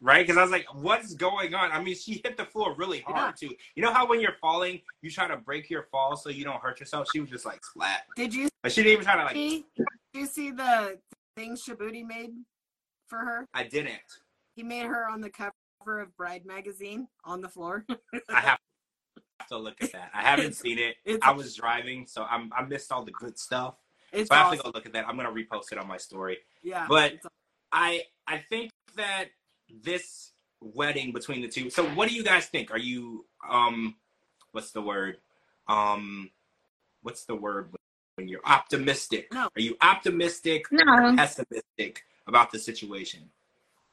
[0.00, 0.26] Right?
[0.26, 1.72] Because I was like, what's going on?
[1.72, 3.50] I mean, she hit the floor really hard too.
[3.74, 6.60] You know how when you're falling, you try to break your fall so you don't
[6.60, 7.08] hurt yourself?
[7.12, 8.02] She was just like splat.
[8.16, 9.34] Did you But she didn't even try to like.
[9.34, 9.64] Did
[10.12, 10.98] you see the
[11.36, 12.30] thing Shabuti made
[13.06, 13.46] for her?
[13.54, 13.98] I didn't.
[14.56, 15.52] He made her on the cover
[16.00, 17.84] of Bride magazine on the floor.
[18.30, 18.58] I have
[19.48, 20.10] to look at that.
[20.14, 20.96] I haven't seen it.
[21.04, 23.74] it's- I was driving, so I'm, I missed all the good stuff.
[24.12, 25.08] It's So I have to go look at that.
[25.08, 26.38] I'm gonna repost it on my story.
[26.62, 26.86] Yeah.
[26.88, 27.26] But it's
[27.72, 29.26] I I think that
[29.82, 31.70] this wedding between the two.
[31.70, 32.70] So what do you guys think?
[32.70, 33.96] Are you um
[34.52, 35.18] what's the word?
[35.68, 36.30] Um
[37.02, 37.74] what's the word
[38.16, 39.32] when You're optimistic.
[39.32, 39.48] No.
[39.56, 41.16] Are you optimistic or No.
[41.16, 43.30] pessimistic about the situation?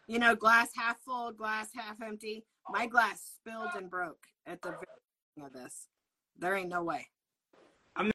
[0.08, 2.46] You know, glass half full, glass half empty.
[2.70, 4.86] My glass spilled and broke at the very
[5.36, 5.88] beginning of this.
[6.38, 7.08] There ain't no way.
[7.96, 8.10] I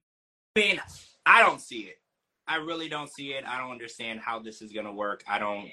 [0.56, 0.80] mean,
[1.24, 1.98] I don't see it.
[2.46, 3.44] I really don't see it.
[3.44, 5.24] I don't understand how this is gonna work.
[5.28, 5.68] I don't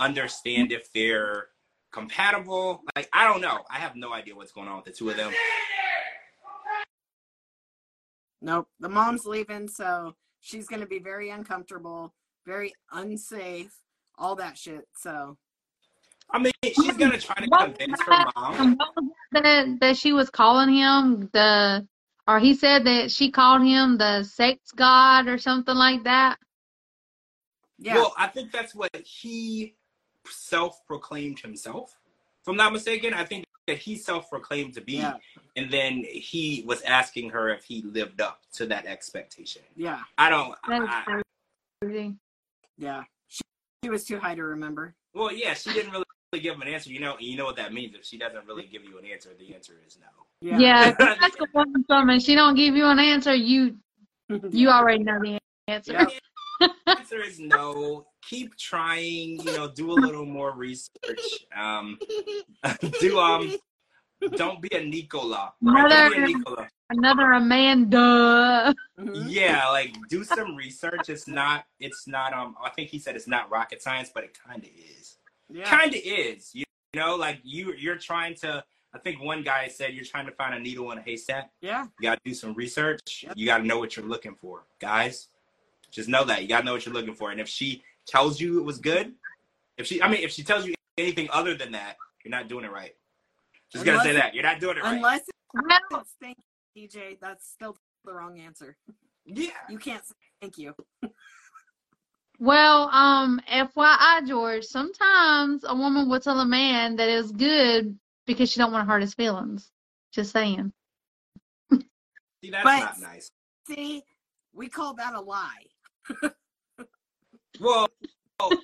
[0.00, 1.48] understand if they're
[1.92, 2.82] compatible.
[2.96, 3.64] Like, I don't know.
[3.70, 5.32] I have no idea what's going on with the two of them.
[8.42, 8.68] Nope.
[8.80, 12.14] The mom's leaving, so she's gonna be very uncomfortable,
[12.46, 13.76] very unsafe,
[14.16, 14.88] all that shit.
[14.96, 15.36] So
[16.30, 18.54] I mean, she's gonna try to What convince her mom.
[18.54, 21.86] And what was that that she was calling him the
[22.26, 26.38] or he said that she called him the sex god or something like that.
[27.78, 27.94] yeah.
[27.96, 29.74] Well, I think that's what he
[30.28, 31.96] self-proclaimed himself.
[32.42, 35.14] If I'm not mistaken, I think that he self-proclaimed to be, yeah.
[35.56, 39.62] and then he was asking her if he lived up to that expectation.
[39.76, 40.00] Yeah.
[40.18, 40.54] I don't.
[40.68, 40.88] That is
[41.92, 42.12] I.
[42.78, 43.04] Yeah.
[43.28, 43.42] She,
[43.84, 44.94] she was too high to remember.
[45.14, 46.04] well, yeah, she didn't really
[46.40, 46.90] give him an answer.
[46.90, 47.94] You know, you know what that means.
[47.94, 50.06] If she doesn't really give you an answer, the answer is no.
[50.40, 50.58] Yeah.
[50.58, 53.76] Yeah, if you ask a woman something and she don't give you an answer, you
[54.50, 55.92] you already know the answer.
[55.92, 56.12] Yep.
[56.60, 58.06] The answer is no.
[58.22, 59.40] Keep trying.
[59.40, 61.46] You know, do a little more research.
[61.56, 61.98] Um,
[63.00, 63.56] do um,
[64.36, 65.52] don't be a Nicola.
[65.62, 65.88] Right?
[65.88, 66.68] Don't be a Nicola.
[66.90, 68.74] Another Amanda.
[68.98, 69.24] Mhm.
[69.28, 71.08] Yeah, like do some research.
[71.08, 71.64] It's not.
[71.78, 72.32] It's not.
[72.32, 75.16] Um, I think he said it's not rocket science, but it kind of is.
[75.48, 75.64] Yeah.
[75.64, 76.50] Kind of is.
[76.54, 77.74] You, you know, like you.
[77.78, 78.62] You're trying to.
[78.92, 81.50] I think one guy said you're trying to find a needle in a haystack.
[81.60, 81.86] Yeah.
[82.00, 83.22] You got to do some research.
[83.24, 83.34] Yep.
[83.36, 85.28] You got to know what you're looking for, guys.
[85.90, 87.30] Just know that you got to know what you're looking for.
[87.30, 89.12] And if she tells you it was good,
[89.76, 92.64] if she, I mean, if she tells you anything other than that, you're not doing
[92.64, 92.94] it right.
[93.72, 94.96] Just gonna say that you're not doing it right.
[94.96, 95.22] Unless
[95.92, 96.36] it's thank
[96.74, 98.76] you, DJ, that's still the wrong answer.
[99.24, 99.50] yeah.
[99.68, 100.74] You can't say thank you.
[102.38, 108.50] well, um, FYI, George, sometimes a woman will tell a man that it's good because
[108.50, 109.70] she don't want to hurt his feelings.
[110.12, 110.72] Just saying.
[111.72, 113.30] See, that's But- not nice.
[113.68, 114.02] See,
[114.52, 115.66] we call that a lie.
[117.60, 117.88] Well,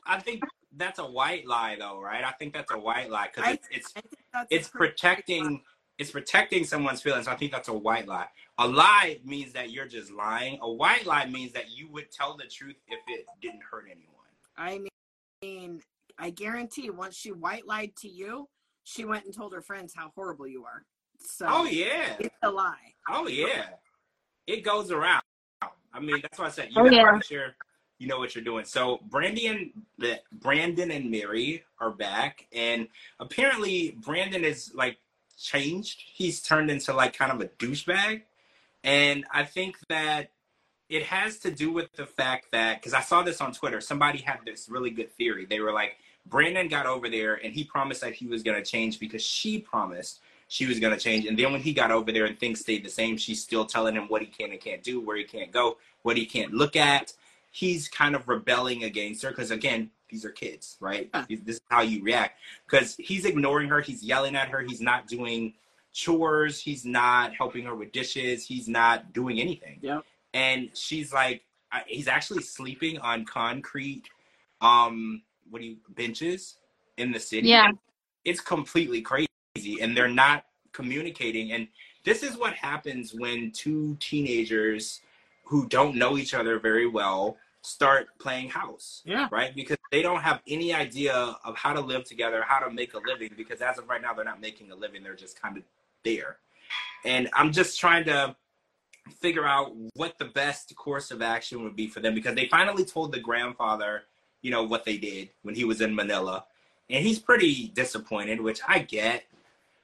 [0.07, 0.43] I think
[0.75, 2.25] that's a white lie, though, right?
[2.25, 5.63] I think that's a white lie because it's it's I think that's it's protecting
[5.99, 7.29] it's protecting someone's feelings.
[7.29, 8.29] I think that's a white lie.
[8.59, 10.59] A lie means that you're just lying.
[10.63, 14.13] A white lie means that you would tell the truth if it didn't hurt anyone.
[14.57, 14.81] I
[15.43, 15.83] mean,
[16.19, 18.49] I guarantee once she white lied to you,
[18.85, 20.85] she went and told her friends how horrible you are.
[21.19, 22.17] So Oh yeah.
[22.19, 22.95] it's a lie.
[23.11, 23.67] Oh yeah.
[24.47, 25.23] It goes around.
[25.97, 27.19] I mean, that's why I said you Oh, yeah.
[27.21, 27.55] sure
[27.99, 28.65] you know what you're doing.
[28.65, 32.89] So Brandon the Brandon and Mary are back and
[33.21, 34.99] apparently Brandon is like
[35.39, 36.03] changed.
[36.07, 38.23] He's turned into like kind of a douchebag.
[38.85, 40.31] And I think that
[40.89, 44.19] it has to do with the fact that because I saw this on Twitter, somebody
[44.19, 45.45] had this really good theory.
[45.45, 49.01] They were like, Brandon got over there and he promised that he was gonna change
[49.01, 51.27] because she promised she was gonna change.
[51.27, 53.95] And then when he got over there and things stayed the same, she's still telling
[53.95, 56.77] him what he can and can't do, where he can't go, what he can't look
[56.77, 57.13] at.
[57.51, 61.11] He's kind of rebelling against her because again, these are kids, right?
[61.13, 61.25] Yeah.
[61.45, 65.09] This is how you react because he's ignoring her, he's yelling at her, he's not
[65.09, 65.55] doing
[65.93, 69.79] chores, he's not helping her with dishes, he's not doing anything.
[69.81, 70.05] Yep.
[70.35, 71.43] And she's like,
[71.87, 74.05] he's actually sleeping on concrete,
[74.61, 76.59] um, what do you benches
[76.99, 77.49] in the city?
[77.49, 77.71] Yeah.
[78.25, 79.29] it's completely crazy,
[79.81, 81.53] and they're not communicating.
[81.53, 81.69] And
[82.05, 85.01] this is what happens when two teenagers
[85.45, 89.29] who don't know each other very well start playing house Yeah.
[89.33, 89.55] right?
[89.55, 91.13] Because they don't have any idea
[91.45, 93.31] of how to live together, how to make a living.
[93.37, 95.63] Because as of right now, they're not making a living; they're just kind of
[96.05, 96.39] there.
[97.05, 98.37] And I'm just trying to
[99.21, 102.85] figure out what the best course of action would be for them because they finally
[102.85, 104.03] told the grandfather,
[104.43, 106.45] you know, what they did when he was in Manila,
[106.91, 109.25] and he's pretty disappointed, which I get.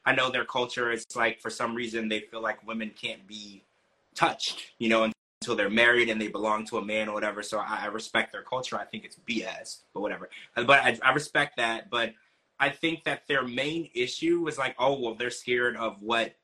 [0.05, 3.63] I know their culture is like for some reason they feel like women can't be
[4.15, 5.11] touched, you know,
[5.41, 7.43] until they're married and they belong to a man or whatever.
[7.43, 8.77] So I, I respect their culture.
[8.77, 10.29] I think it's BS, but whatever.
[10.55, 11.91] But I, I respect that.
[11.91, 12.15] But
[12.59, 16.35] I think that their main issue was like, oh well, they're scared of what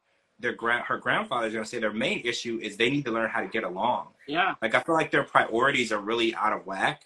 [0.41, 1.79] their grand her grandfather's gonna say.
[1.79, 4.09] Their main issue is they need to learn how to get along.
[4.27, 4.55] Yeah.
[4.63, 7.03] Like I feel like their priorities are really out of whack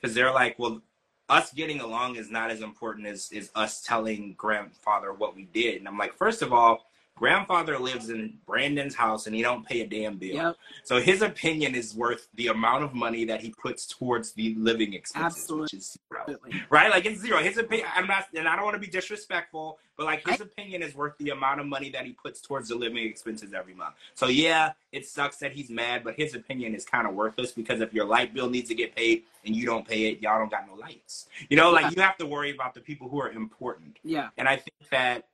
[0.00, 0.80] because they're like, well,
[1.28, 5.76] us getting along is not as important as is us telling grandfather what we did.
[5.76, 9.82] And I'm like, first of all, grandfather lives in Brandon's house and he don't pay
[9.82, 10.34] a damn bill.
[10.34, 10.56] Yep.
[10.82, 14.94] So his opinion is worth the amount of money that he puts towards the living
[14.94, 15.62] expenses, Absolutely.
[15.64, 16.38] which is zero.
[16.70, 16.90] Right?
[16.90, 17.38] Like it's zero.
[17.38, 17.88] His opinion.
[17.94, 21.12] I'm not, and I don't want to be disrespectful, but like his opinion is worth
[21.18, 23.94] the amount of money that he puts towards the living expenses every month.
[24.14, 27.80] So yeah, it sucks that he's mad, but his opinion is kind of worthless because
[27.80, 30.50] if your light bill needs to get paid and you don't pay it, y'all don't
[30.50, 31.28] got no lights.
[31.50, 31.90] You know, like Yeah.
[31.96, 33.98] you have to worry about the people who are important.
[34.02, 34.30] Yeah.
[34.38, 35.26] And I think that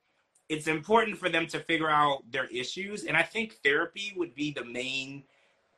[0.49, 3.05] it's important for them to figure out their issues.
[3.05, 5.23] And I think therapy would be the main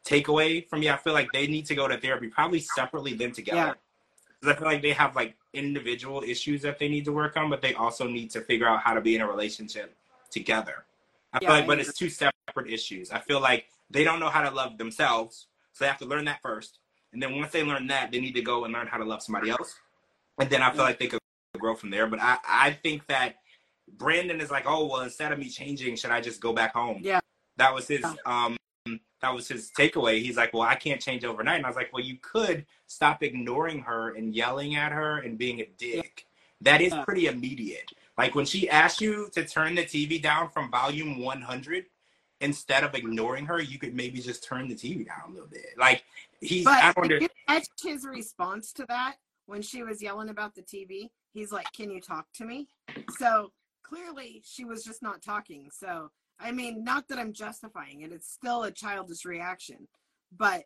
[0.05, 0.89] takeaway from me.
[0.89, 3.57] I feel like they need to go to therapy, probably separately then together.
[3.57, 3.73] Yeah.
[4.39, 7.49] Because I feel like they have like individual issues that they need to work on,
[7.49, 9.93] but they also need to figure out how to be in a relationship
[10.31, 10.85] together.
[11.33, 13.11] I feel Yeah, like, I but it's two separate issues.
[13.11, 16.25] I feel like they don't know how to love themselves, so they have to learn
[16.25, 16.79] that first.
[17.13, 19.21] And then once they learn that, they need to go and learn how to love
[19.21, 19.75] somebody else.
[20.39, 20.83] And then I feel Yeah.
[20.85, 21.19] like they could
[21.59, 22.07] grow from there.
[22.07, 23.35] But I, I think that
[23.97, 27.01] Brandon is like, oh well, instead of me changing, should I just go back home?
[27.01, 27.19] Yeah.
[27.57, 28.57] That was his um
[29.21, 30.21] that was his takeaway.
[30.21, 31.57] He's like, Well, I can't change overnight.
[31.57, 35.37] And I was like, Well, you could stop ignoring her and yelling at her and
[35.37, 36.25] being a dick.
[36.61, 37.91] That is pretty immediate.
[38.17, 41.85] Like when she asked you to turn the TV down from volume 100,
[42.39, 45.67] instead of ignoring her, you could maybe just turn the TV down a little bit.
[45.77, 46.03] Like
[46.39, 50.61] he's, I But you catch his response to that when she was yelling about the
[50.61, 51.09] TV?
[51.33, 52.67] He's like, "Can you talk to me?"
[53.17, 53.51] So
[53.91, 55.69] clearly, she was just not talking.
[55.71, 59.87] So I mean, not that I'm justifying it; it's still a childish reaction,
[60.35, 60.63] but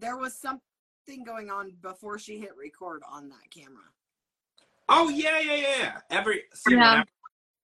[0.00, 3.82] there was something going on before she hit record on that camera.
[4.88, 5.76] Oh yeah, yeah, yeah.
[5.78, 5.98] yeah.
[6.10, 6.90] Every see, Yeah.
[6.90, 7.08] whenever,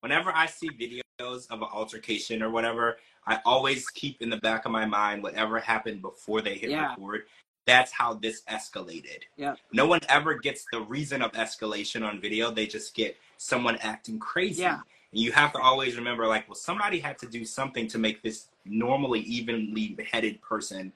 [0.00, 4.64] whenever I see videos of an altercation or whatever, I always keep in the back
[4.64, 6.90] of my mind whatever happened before they hit Yeah.
[6.90, 7.26] record.
[7.66, 9.22] That's how this escalated.
[9.36, 9.54] Yeah.
[9.72, 12.50] No one ever gets the reason of escalation on video.
[12.50, 14.62] They just get someone acting crazy.
[14.62, 14.80] Yeah.
[15.12, 18.22] And you have to always remember, like, well, somebody had to do something to make
[18.22, 20.92] this normally evenly headed person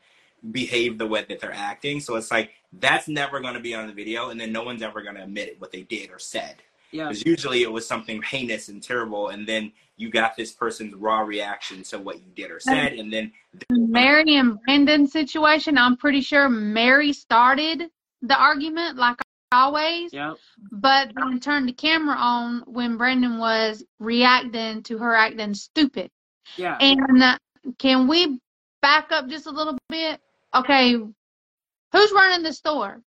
[0.50, 2.00] behave the way that they're acting.
[2.00, 4.82] So it's like that's never going to be on the video, and then no one's
[4.82, 6.56] ever going to admit it, what they did or said.
[6.94, 10.94] Yeah, Because usually it was something heinous and terrible, and then you got this person's
[10.94, 13.32] raw reaction to what you did or said, and then
[13.68, 17.90] Mary and Brandon situation, I'm pretty sure Mary started
[18.22, 19.16] the argument like
[19.50, 20.36] always, yep,
[20.70, 26.12] but then turned the camera on when Brandon was reacting to her acting stupid.
[26.56, 27.38] yeah, And uh,
[27.76, 28.38] can we
[28.82, 30.20] back up just a little bit?
[30.54, 33.02] Okay, who's running the store?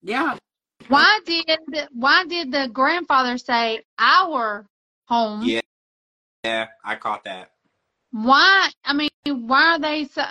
[0.00, 0.36] yeah,
[0.88, 1.46] Why did
[1.92, 4.66] why did the grandfather say our
[5.06, 5.42] home?
[5.42, 5.60] Yeah.
[6.44, 7.50] yeah, I caught that.
[8.12, 8.70] Why?
[8.84, 10.22] I mean, why are they so,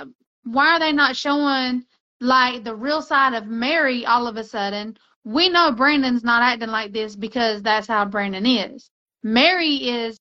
[0.43, 1.85] why are they not showing
[2.19, 4.97] like the real side of Mary all of a sudden?
[5.23, 8.89] We know Brandon's not acting like this because that's how Brandon is.
[9.23, 10.17] Mary is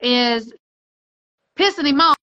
[0.00, 0.52] is
[1.56, 2.16] pissing him off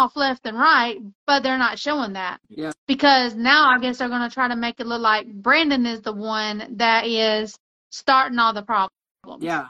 [0.00, 2.40] off left and right, but they're not showing that.
[2.48, 2.72] Yeah.
[2.86, 6.00] Because now I guess they're going to try to make it look like Brandon is
[6.02, 7.56] the one that is
[7.90, 8.92] starting all the problems.
[9.40, 9.66] yeah,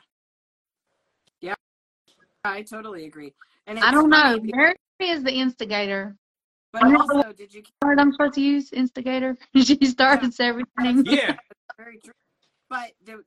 [1.41, 1.55] yeah.
[2.45, 3.33] I totally agree.
[3.67, 4.38] And I don't know.
[4.38, 6.17] because- Mary is the instigator.
[6.73, 8.71] But I know- also, did you word I'm supposed to use?
[8.73, 9.38] Instigator.
[9.57, 11.07] she starts everything.
[11.07, 11.37] Yeah,
[11.79, 12.12] very true.
[12.69, 13.23] But the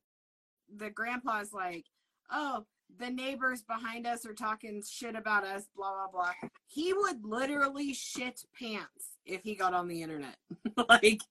[0.77, 1.85] the grandpa's like,
[2.31, 2.63] oh,
[2.99, 6.49] the neighbors behind us are talking shit about us, blah blah blah.
[6.67, 10.35] He would literally shit pants if he got on the internet.
[10.89, 11.21] like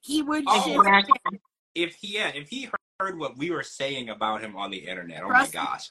[0.00, 1.10] he would Oh, shit pants.
[1.74, 5.22] if he yeah, if he heard what we were saying about him on the internet,
[5.22, 5.60] oh my Trust me.
[5.60, 5.90] gosh.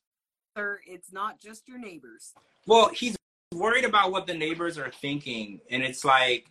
[0.57, 2.33] Sir, It's not just your neighbors.
[2.65, 3.15] Well, he's
[3.53, 6.47] worried about what the neighbors are thinking, and it's like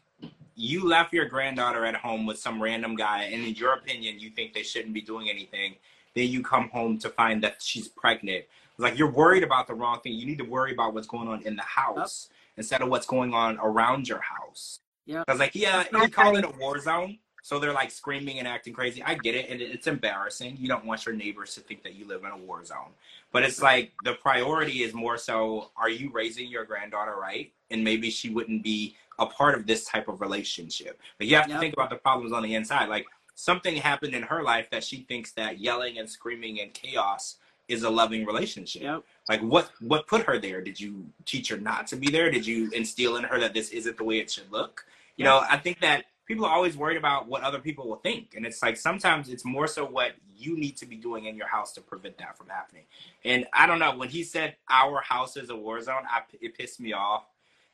[0.54, 4.30] you left your granddaughter at home with some random guy, and in your opinion, you
[4.30, 5.74] think they shouldn't be doing anything.
[6.14, 8.44] Then you come home to find that she's pregnant.
[8.78, 10.14] Like you're worried about the wrong thing.
[10.14, 13.34] You need to worry about what's going on in the house instead of what's going
[13.34, 14.80] on around your house.
[15.04, 15.24] Yeah.
[15.26, 17.18] Because like yeah, he called it a war zone.
[17.42, 19.02] So they're like screaming and acting crazy.
[19.02, 20.56] I get it, and it's embarrassing.
[20.58, 22.90] You don't want your neighbors to think that you live in a war zone.
[23.32, 27.52] But it's like the priority is more so are you raising your granddaughter right?
[27.70, 31.00] And maybe she wouldn't be a part of this type of relationship.
[31.16, 31.60] But you have to Yep.
[31.60, 32.88] think about the problems on the inside.
[32.88, 37.36] Like something happened in her life that she thinks that yelling and screaming and chaos
[37.68, 38.82] is a loving relationship.
[38.82, 39.04] Yep.
[39.28, 40.60] Like what what put her there?
[40.60, 42.30] Did you teach her not to be there?
[42.30, 44.86] Did you instill in her that this isn't the way it should look?
[45.16, 48.34] You know, I think that people are always worried about what other people will think.
[48.36, 51.48] And it's like sometimes it's more so what you need to be doing in your
[51.48, 52.84] house to prevent that from happening.
[53.24, 56.56] And I don't know, when he said our house is a war zone, I, it
[56.56, 57.24] pissed me off.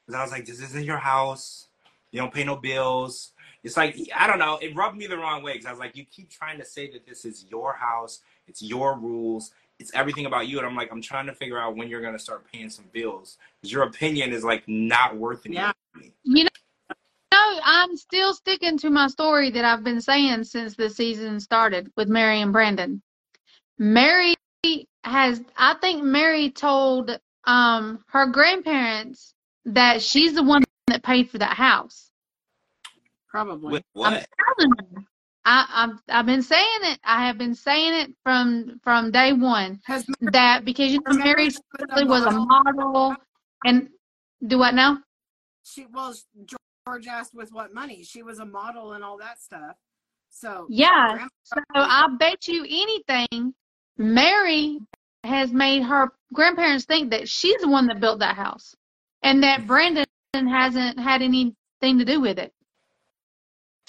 [0.07, 1.67] Because I was like, this isn't your house.
[2.13, 3.33] You don't pay no bills.
[3.65, 5.55] It's like, I don't know, it rubbed me the wrong way.
[5.55, 8.63] Because I was like, you keep trying to say that this is your house, it's
[8.63, 10.59] your rules, it's everything about you.
[10.59, 12.87] And I'm like, I'm trying to figure out when you're going to start paying some
[12.93, 13.39] bills.
[13.61, 15.73] Because your opinion is like not worth anything Yeah.
[15.95, 16.13] to me.
[16.23, 21.41] You know, I'm still sticking to my story that I've been saying since the season
[21.41, 23.03] started with Mary and Brandon.
[23.79, 24.35] Mary
[25.03, 29.35] has, I think Mary told um her grandparents
[29.67, 32.11] that she's the one that paid for that house.
[33.29, 33.73] Probably.
[33.73, 34.27] With I'm what?
[35.45, 36.99] I, I've I've been saying it.
[37.05, 41.51] I have been saying it from from day one Has that because you know Mary
[41.51, 43.17] she was a supposedly was a model
[43.65, 43.89] and
[44.47, 44.99] do what now?
[45.65, 46.15] she well
[46.87, 48.03] George asked with what money.
[48.05, 49.77] She was a model and all that stuff.
[50.31, 51.27] So Yeah.
[51.45, 53.55] So I bet you anything,
[53.97, 54.79] Mary
[55.25, 58.75] has made her grandparents think that she's the one that built that house,
[59.23, 61.55] and that Brandon hasn't had anything
[61.99, 62.53] to do with it.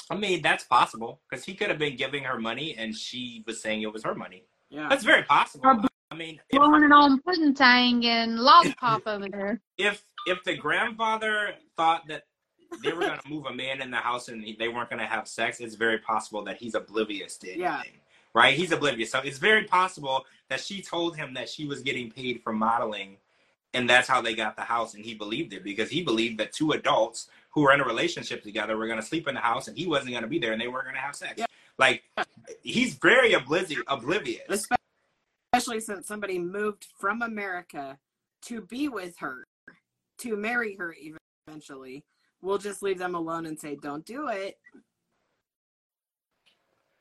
[0.09, 3.61] I mean, that's possible because he could have been giving her money and she was
[3.61, 4.43] saying it was her money.
[4.69, 4.87] yeah.
[4.89, 5.65] That's very possible.
[5.65, 9.61] Or I mean, if, Blowing it on pudding tang and lollipop over there.
[9.77, 12.23] if if the grandfather thought that
[12.83, 15.05] they were going to move a man in the house and they weren't going to
[15.05, 17.61] have sex, it's very possible that he's oblivious to anything.
[17.61, 17.81] Yeah.
[18.33, 18.55] Right?
[18.55, 19.11] He's oblivious.
[19.11, 23.17] So it's very possible that she told him that she was getting paid for modeling
[23.73, 26.53] and that's how they got the house and he believed it because he believed that
[26.53, 29.69] two adults who were in a relationship together were going to sleep in the house
[29.69, 31.35] and he wasn't going to be there and they weren't going to have sex.
[31.37, 31.45] Yeah.
[31.79, 32.03] Like
[32.61, 34.43] he's very oblivious oblivious.
[35.53, 37.97] Especially since somebody moved from America
[38.43, 39.45] to be with her,
[40.19, 40.93] to marry her
[41.47, 42.03] eventually.
[42.41, 44.59] We'll just leave them alone and say, "Don't do it."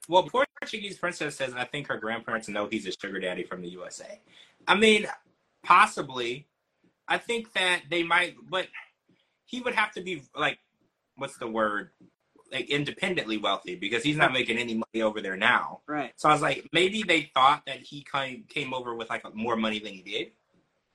[0.09, 3.69] Well, Portuguese princess says, I think her grandparents know he's a sugar daddy from the
[3.71, 4.21] USA.
[4.69, 5.07] I mean,
[5.63, 6.47] possibly.
[7.09, 8.69] I think that they might, but
[9.47, 10.59] he would have to be like,
[11.17, 11.91] what's the word?
[12.53, 15.81] Like independently wealthy because he's not making any money over there now.
[15.89, 16.13] Right.
[16.17, 19.57] So I was like, maybe they thought that he came came over with like more
[19.57, 20.33] money than he did.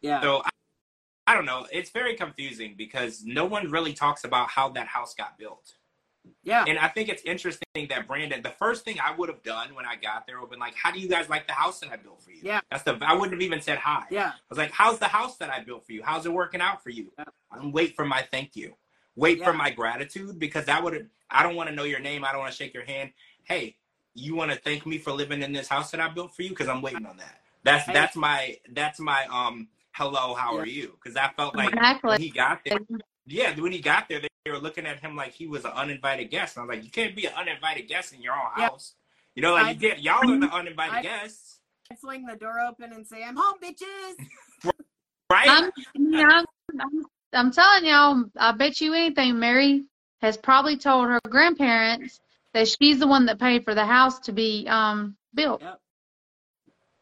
[0.01, 0.21] Yeah.
[0.21, 0.49] So I,
[1.27, 1.67] I don't know.
[1.71, 5.73] It's very confusing because no one really talks about how that house got built.
[6.49, 6.65] Yeah.
[6.67, 9.85] And I think it's interesting that Brandon, the first thing I would have done when
[9.85, 11.91] I got there would have been like, How do you guys like the house that
[11.91, 12.39] I built for you?
[12.43, 12.61] Yeah.
[12.71, 14.03] That's the I wouldn't have even said hi.
[14.09, 14.29] Yeah.
[14.29, 16.01] I was like, How's the house that I built for you?
[16.03, 17.11] How's it working out for you?
[17.17, 17.25] Yeah.
[17.53, 18.75] And wait for my thank you.
[19.15, 22.25] Wait for my gratitude because that would have I don't want to know your name.
[22.25, 23.11] I don't want to shake your hand.
[23.43, 23.75] Hey,
[24.13, 26.49] you want to thank me for living in this house that I built for you?
[26.49, 27.41] Because I'm waiting on that.
[27.63, 27.93] That's Hey.
[27.93, 30.97] that's my that's my um hello, how are you?
[31.01, 32.09] Because I felt like Exactly.
[32.09, 32.79] when he got there,
[33.27, 35.71] yeah, when he got there, they, they were looking at him like he was an
[35.71, 36.57] uninvited guest.
[36.57, 38.69] And I was like, you can't be an uninvited guest in your own Yeah.
[38.69, 38.95] house.
[39.35, 41.59] You know, like I- you get y'all are the uninvited I- guests,
[41.91, 44.15] I fling the door open and say, "I'm home, bitches."
[45.31, 45.47] right?
[45.49, 45.71] I'm,
[46.13, 46.45] I'm,
[46.79, 49.85] I'm, I'm telling y'all, I bet you anything, Mary
[50.21, 52.19] has probably told her grandparents
[52.53, 55.61] that she's the one that paid for the house to be um built.
[55.61, 55.79] Yep.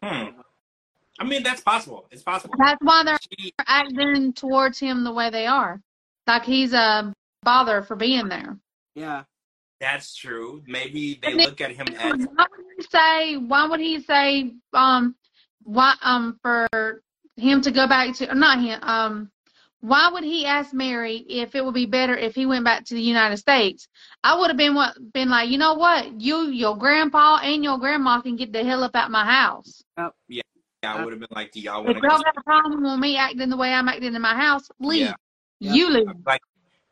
[0.03, 0.39] hmm.
[1.19, 2.07] I mean, that's possible.
[2.11, 2.55] It's possible.
[2.59, 5.81] That's why they're She, acting towards him the way they are.
[6.27, 8.57] Like he's a bother for being there.
[8.95, 9.23] Yeah.
[9.79, 10.63] that's true.
[10.65, 13.37] Maybe they And then- look at him as Why would he say?
[13.37, 14.53] Why would he say?
[14.73, 15.15] Um,
[15.63, 15.93] why?
[16.01, 16.67] Um, for
[17.35, 18.79] him to go back to not him.
[18.81, 19.31] Um,
[19.81, 22.95] why would he ask Mary if it would be better if he went back to
[22.95, 23.87] the United States?
[24.23, 26.19] I would have been what been like, you know what?
[26.19, 29.83] You, your grandpa, and your grandma can get the hell up out my house.
[29.95, 30.09] Yeah.
[30.27, 30.41] Yeah
[30.83, 32.23] I would have been like, do y'all If want to y'all go?
[32.23, 35.01] got a problem with me acting the way I'm acting in my house, leave.
[35.01, 35.13] Yeah.
[35.59, 35.73] Yeah.
[35.73, 36.07] You leave.
[36.25, 36.41] Like,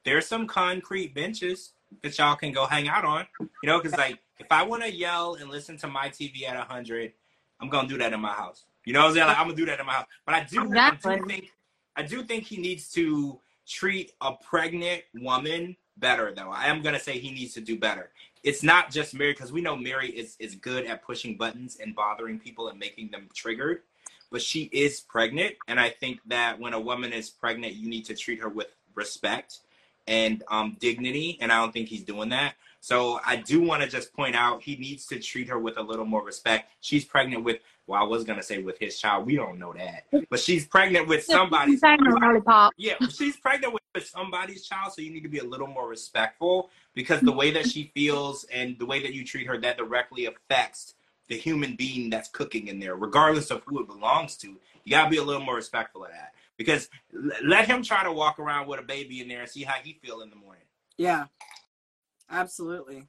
[0.06, 3.28] there's some concrete benches that y'all can go hang out on.
[3.40, 6.58] You know, because like if I want to yell and listen to my TV at
[6.58, 7.12] 100,
[7.60, 8.64] I'm gonna do that in my house.
[8.86, 9.28] You know what I'm saying?
[9.28, 10.08] Like, I'm gonna do that in my house.
[10.26, 11.52] But I do, I do think,
[11.96, 16.52] I do think he needs to treat a pregnant woman better, though.
[16.52, 18.12] I am gonna say he needs to do better.
[18.44, 21.96] It's not just Mary, because we know Mary is is good at pushing buttons and
[21.96, 23.82] bothering people and making them triggered.
[24.32, 28.06] But she is pregnant, and I think that when a woman is pregnant, you need
[28.06, 29.60] to treat her with respect
[30.08, 32.56] and um, dignity, and I don't think he's doing that.
[32.86, 35.82] So I do want to just point out he needs to treat her with a
[35.82, 36.72] little more respect.
[36.82, 39.26] She's pregnant with, well, I was gonna say with his child.
[39.26, 41.82] We don't know that, but she's pregnant with somebody's.
[41.82, 42.74] Lollipop.
[42.78, 46.70] Yeah, she's pregnant with somebody's child, so you need to be a little more respectful
[46.94, 50.28] because the way that she feels and the way that you treat her that directly
[50.28, 50.94] affects
[51.28, 54.60] the human being that's cooking in there, regardless of who it belongs to.
[54.84, 58.12] You gotta be a little more respectful of that because l- let him try to
[58.12, 60.64] walk around with a baby in there and see how he feel in the morning.
[60.98, 61.26] Yeah.
[62.30, 63.08] Absolutely.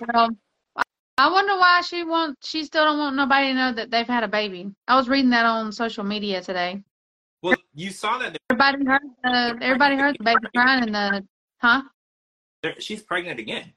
[0.00, 0.30] Well,
[0.76, 0.82] I-
[1.18, 4.24] I wonder why she want she still don't want nobody to know that they've had
[4.24, 4.70] a baby.
[4.88, 6.82] I was reading that on social media today.
[7.42, 11.26] Well, you saw that Everybody heard the everybody heard the baby crying and the
[11.60, 11.82] huh?
[12.78, 13.72] she's pregnant again.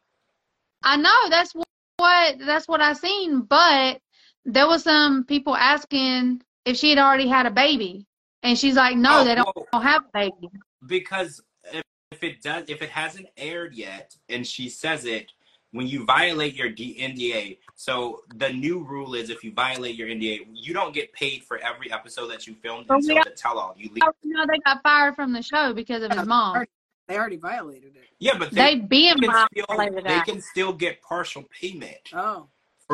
[0.83, 4.01] I know that's what that's what I seen, but
[4.45, 8.05] there was some people asking if she had already had a baby,
[8.41, 10.49] and she's like, no, Oh, they don't, well, don't have a baby.
[10.85, 15.31] because if, if if it does, if it hasn't aired yet, and she says it,
[15.71, 20.07] when you violate your D- NDA, so the new rule is if you violate your
[20.07, 23.31] NDA, you don't get paid for every episode that you filmed But until we- the
[23.31, 23.73] tell-all.
[23.77, 24.03] You leave.
[24.05, 26.63] Oh, no, they got fired from the show because of his mom.
[27.07, 28.07] They already violated it.
[28.19, 32.11] Yeah, but They they, being can still, violated they can still get partial payment.
[32.13, 32.47] Oh,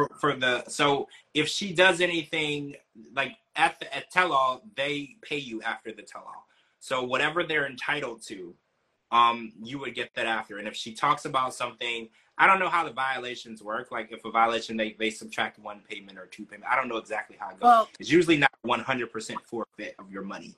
[0.07, 2.75] for, for the so if she does anything
[3.15, 6.45] like at the at tell all they pay you after the tell all
[6.79, 8.53] so whatever they're entitled to
[9.11, 10.57] um you would get that after.
[10.57, 13.91] And if she talks about something i don't know how the violations work.
[13.91, 16.71] Like if a violation they, they subtract one payment or two payment.
[16.71, 17.61] I don't know exactly how it goes.
[17.63, 20.55] Well, it's usually not 100% forfeit of your money.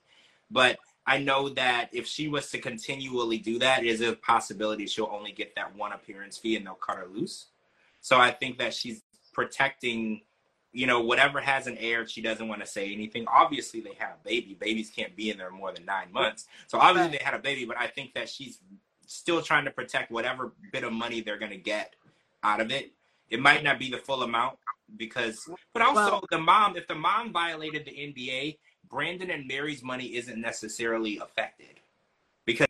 [0.50, 0.78] But
[1.08, 5.32] i know that if she was to continually do that is a possibility she'll only
[5.32, 7.48] get that one appearance fee and they'll cut her loose.
[8.02, 9.02] So i think that she's
[9.34, 10.22] protecting
[10.74, 13.26] you know whatever hasn't aired she doesn't want to say anything.
[13.28, 14.58] Obviously they have a baby.
[14.60, 16.48] Babies can't be in there more than nine months.
[16.68, 18.60] So obviously they had a baby but i think that she's
[19.06, 21.96] still trying to protect whatever bit of money they're going to get
[22.44, 22.94] out of it.
[23.30, 24.58] It might not be the full amount
[24.98, 28.58] because but also Well- the mom if the mom violated the nda
[28.90, 31.80] brandon and mary's money isn't necessarily affected
[32.46, 32.68] because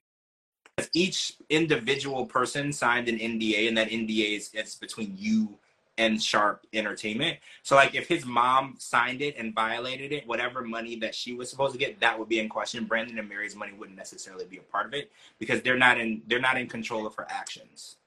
[0.94, 5.58] each individual person signed an nda and that nda is it's between you
[6.02, 7.38] and Sharp Entertainment.
[7.62, 11.48] So like if his mom signed it and violated it, whatever money that she was
[11.48, 12.86] supposed to get, that would be in question.
[12.86, 16.24] Brandon and Mary's money wouldn't necessarily be a part of it because they're not in
[16.26, 17.98] they're not in control of her actions.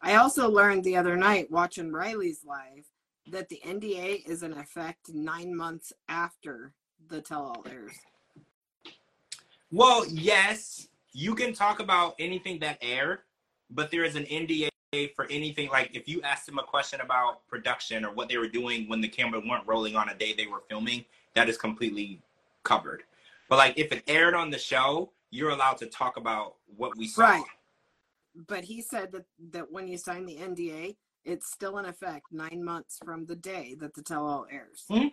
[0.00, 2.86] I also learned the other night watching Riley's live
[3.30, 6.72] that the NDA is in effect nine months after
[7.08, 7.92] the tell all airs.
[9.70, 13.20] Well, yes, you can talk about anything that aired,
[13.70, 14.71] but there is an NDA
[15.14, 18.48] for anything like if you asked them a question about production or what they were
[18.48, 22.20] doing when the camera weren't rolling on a day they were filming, that is completely
[22.62, 23.02] covered.
[23.48, 27.06] But like if it aired on the show, you're allowed to talk about what we
[27.06, 27.22] saw.
[27.22, 27.44] Right.
[28.46, 32.62] But he said that, that when you sign the NDA, it's still in effect nine
[32.62, 34.84] months from the day that the tell all airs.
[34.90, 35.08] Hmm.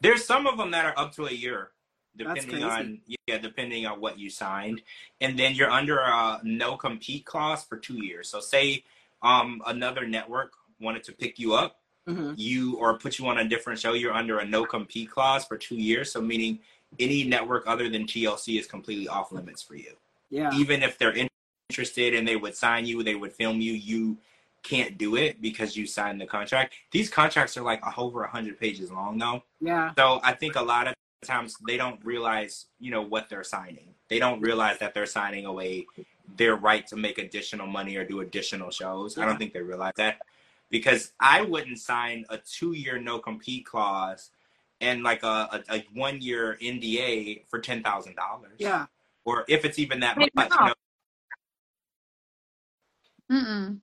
[0.00, 1.70] There's some of them that are up to a year,
[2.16, 4.82] depending on yeah, depending on what you signed,
[5.20, 8.28] and then you're under a no compete clause for two years.
[8.28, 8.84] So say
[9.22, 13.48] um another network wanted to pick you up, hmm you or put you on a
[13.48, 16.12] different show, you're under a no compete clause for two years.
[16.12, 16.60] So meaning
[16.98, 19.94] any network other than TLC is completely off limits for you.
[20.30, 20.50] Yeah.
[20.54, 21.28] Even if they're in-
[21.68, 24.18] interested and they would sign you, they would film you, you
[24.62, 26.74] can't do it because you signed the contract.
[26.90, 29.42] These contracts are like over 100 pages long though.
[29.60, 29.92] Yeah.
[29.96, 33.94] So I think a lot of times they don't realize, you know, what they're signing.
[34.08, 35.86] They don't realize that they're signing away
[36.36, 39.18] their right to make additional money or do additional shows.
[39.18, 40.18] I don't think they realize that
[40.70, 44.30] because I wouldn't sign a two-year no compete clause
[44.80, 48.56] and like a, a, a one-year NDA for ten thousand dollars.
[48.58, 48.86] Yeah.
[49.24, 50.30] Or if it's even that much.
[50.36, 50.74] no.
[53.28, 53.76] You know?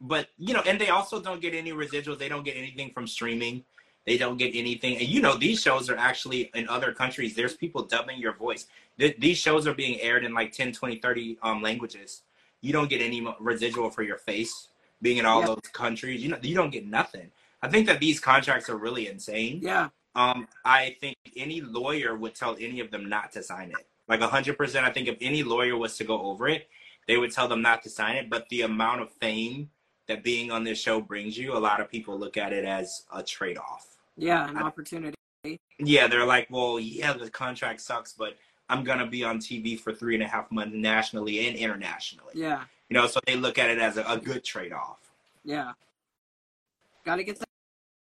[0.00, 2.18] But you know, and they also don't get any residuals.
[2.18, 3.64] They don't get anything from streaming.
[4.06, 4.96] They don't get anything.
[4.98, 7.34] And you know, these shows are actually in other countries.
[7.34, 8.66] There's people dubbing your voice.
[8.98, 12.22] Th- these shows are being aired in like 10, 20, 30 um, languages.
[12.60, 14.68] You don't get any residual for your face
[15.02, 15.46] being in all Yeah.
[15.46, 16.22] those countries.
[16.22, 17.30] You know, you don't get nothing.
[17.62, 19.60] I think that these contracts are really insane.
[19.62, 19.88] Yeah.
[20.14, 23.86] Um, I think any lawyer would tell any of them not to sign it.
[24.08, 24.86] Like hundred percent.
[24.86, 26.68] I think if any lawyer was to go over it,
[27.08, 28.30] they would tell them not to sign it.
[28.30, 29.70] But the amount of fame
[30.06, 33.04] that being on this show brings you, a lot of people look at it as
[33.12, 33.95] a trade off.
[34.16, 34.44] Yeah.
[34.44, 35.16] Uh, an I- opportunity.
[35.78, 38.36] Yeah, they're like, well, yeah, the contract sucks, but
[38.68, 42.32] I'm gonna be on TV for three and a half months nationally and internationally.
[42.34, 42.64] Yeah.
[42.88, 44.98] You know, so they look at it as a, a good trade off.
[45.44, 45.72] Yeah.
[47.04, 47.48] Got to get that,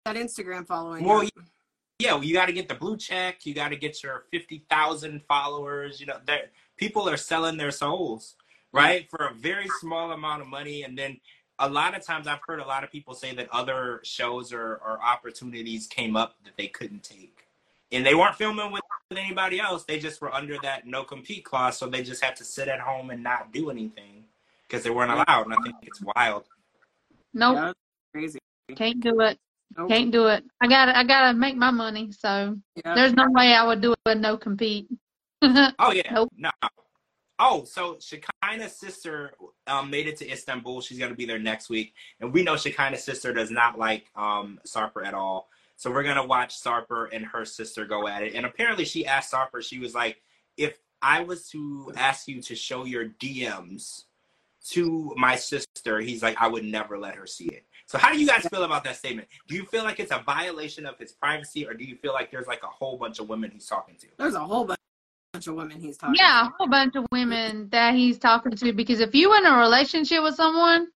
[0.04, 1.04] that Instagram following.
[1.04, 1.30] Well, up.
[1.98, 3.44] yeah, well, you got to get the blue check.
[3.44, 6.00] You got to get your fifty thousand followers.
[6.00, 6.18] You know,
[6.76, 8.36] people are selling their souls,
[8.72, 10.84] right, for a very small amount of money.
[10.84, 11.18] And then
[11.62, 14.80] a lot of times, I've heard a lot of people say that other shows or,
[14.84, 17.46] or opportunities came up that they couldn't take,
[17.92, 18.82] and they weren't filming with
[19.16, 19.84] anybody else.
[19.84, 22.80] They just were under that no compete clause, so they just had to sit at
[22.80, 24.24] home and not do anything
[24.66, 25.44] because they weren't allowed.
[25.46, 26.44] And I think it's wild.
[27.32, 27.54] Nope.
[27.56, 27.78] That's
[28.12, 28.38] crazy.
[28.74, 29.38] Can't do it.
[29.76, 29.88] Nope.
[29.88, 30.44] Can't do it.
[30.60, 32.94] I gotta I gotta make my money, so Yeah.
[32.94, 34.88] there's no way I would do a no compete.
[35.78, 36.30] Oh yeah, Nope.
[36.36, 36.50] no.
[37.44, 39.32] Oh, so Shekinah's sister
[39.66, 40.80] um, made it to Istanbul.
[40.80, 44.60] She's gonna be there next week, and we know Shekinah's sister does not like um,
[44.64, 45.48] Sarper at all.
[45.74, 48.34] So we're gonna watch Sarper and her sister go at it.
[48.36, 49.60] And apparently, she asked Sarper.
[49.60, 50.22] She was like,
[50.56, 54.04] "If I was to ask you to show your DMs
[54.68, 58.20] to my sister," he's like, "I would never let her see it." So how do
[58.20, 59.26] you guys feel about that statement?
[59.48, 62.30] Do you feel like it's a violation of his privacy, or do you feel like
[62.30, 64.06] there's like a whole bunch of women he's talking to?
[64.16, 64.78] There's a whole bunch
[65.42, 66.14] bunch of women he's talking.
[66.16, 68.72] Yeah, a whole bunch of women that he's talking to.
[68.72, 70.88] Because if you in a relationship with someone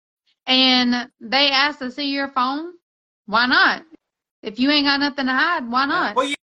[0.45, 2.73] and they ask to see your phone,
[3.25, 3.83] why not?
[4.43, 6.15] If you ain't got nothing to hide, why not?
[6.15, 6.35] Well, yeah,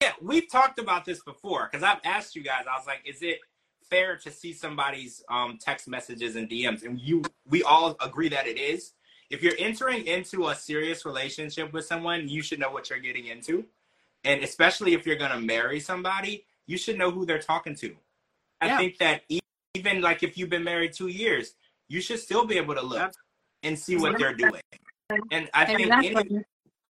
[0.00, 2.64] yeah, we've talked about this before because I've asked you guys.
[2.70, 3.40] I was like, is it
[3.90, 6.84] fair to see somebody's um, text messages and DMs?
[6.84, 8.92] And you, we all agree that it is.
[9.28, 13.26] If you're entering into a serious relationship with someone, you should know what you're getting
[13.26, 13.64] into,
[14.24, 17.96] and especially if you're gonna marry somebody, you should know who they're talking to.
[18.60, 18.78] I Yeah.
[18.78, 19.22] think that
[19.74, 21.54] even like if you've been married two years,
[21.88, 23.12] you should still be able to look
[23.62, 24.62] and see what they're doing.
[25.30, 26.44] And I think any,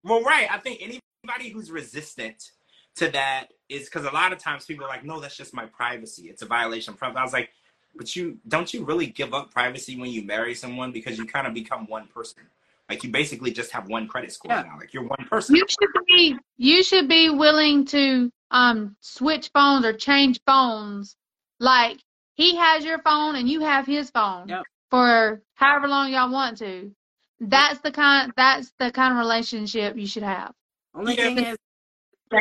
[0.04, 0.52] well, right.
[0.52, 2.52] I think anybody who's resistant
[2.96, 5.66] to that is because a lot of times people are like, no, that's just my
[5.66, 6.30] privacy.
[6.30, 7.20] It's a violation of privacy.
[7.20, 7.50] I was like,
[7.96, 11.48] but you don't you really give up privacy when you marry someone because you kind
[11.48, 12.44] of become one person.
[12.90, 14.64] Like you basically just have one credit score Yeah.
[14.64, 14.78] now.
[14.78, 15.56] Like you're one person.
[15.56, 21.16] You should be you should be willing to um switch phones or change phones.
[21.60, 21.98] Like
[22.36, 24.64] he has your phone and you have his phone Yep.
[24.90, 26.92] for however long y'all want to.
[27.40, 30.54] That's the kind that's the kind of relationship you should have.
[30.94, 31.58] Only thing is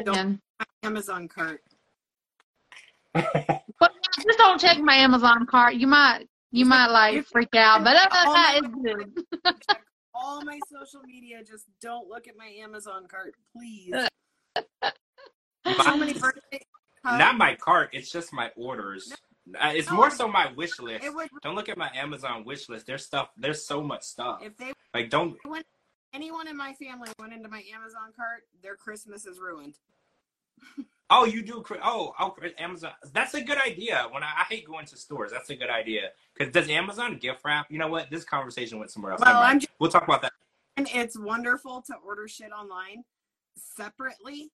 [0.04, 0.40] Don't- And-
[0.82, 1.62] Amazon cart.
[3.14, 3.92] But
[4.26, 5.74] just don't check my Amazon cart.
[5.74, 9.76] You might you might like freak out, but other than that, my it's good.
[10.14, 11.42] All my social media.
[11.42, 13.94] Just don't look at my Amazon cart, please.
[17.10, 17.24] So many birthday.
[17.24, 17.30] huh?
[17.32, 17.90] Not my cart.
[17.92, 19.12] It's just my orders.
[19.60, 21.04] Uh, It's No, more so my wish list.
[21.12, 22.86] Would Don't look at my Amazon wish list.
[22.86, 23.30] There's stuff.
[23.36, 24.40] There's so much stuff.
[24.42, 25.36] if they Like don't.
[25.44, 25.62] When
[26.14, 29.74] anyone in my family went into my Amazon cart, their Christmas is ruined.
[31.12, 31.64] Oh, you do.
[31.82, 32.92] Oh, oh, Amazon.
[33.12, 34.06] That's a good idea.
[34.12, 36.10] When I, I hate going to stores, that's a good idea.
[36.38, 37.66] Because does Amazon gift wrap?
[37.68, 38.10] You know what?
[38.10, 39.20] This conversation went somewhere else.
[39.20, 40.32] Well, I'm just we'll talk about that.
[40.76, 43.02] and it's wonderful to order shit online
[43.56, 44.52] separately.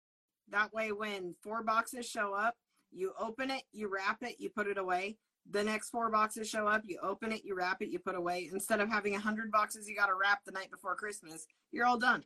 [0.51, 2.55] That way, when four boxes show up,
[2.93, 5.17] you open it, you wrap it, you put it away.
[5.51, 8.49] The next four boxes show up, you open it, you wrap it, you put away.
[8.53, 11.87] Instead of having a hundred boxes you got to wrap the night before Christmas, you're
[11.87, 12.25] all done.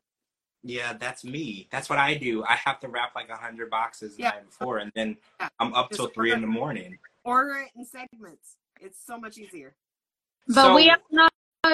[0.63, 1.69] Yeah, that's me.
[1.73, 2.45] That's what I do.
[2.45, 4.31] I have to wrap like a hundred boxes the Yeah.
[4.31, 5.49] night before, and then Yeah.
[5.59, 6.99] I'm up Just till three in the morning.
[7.25, 8.57] Order it in segments.
[8.81, 9.75] It's so much easier.
[10.47, 11.29] But So- we all know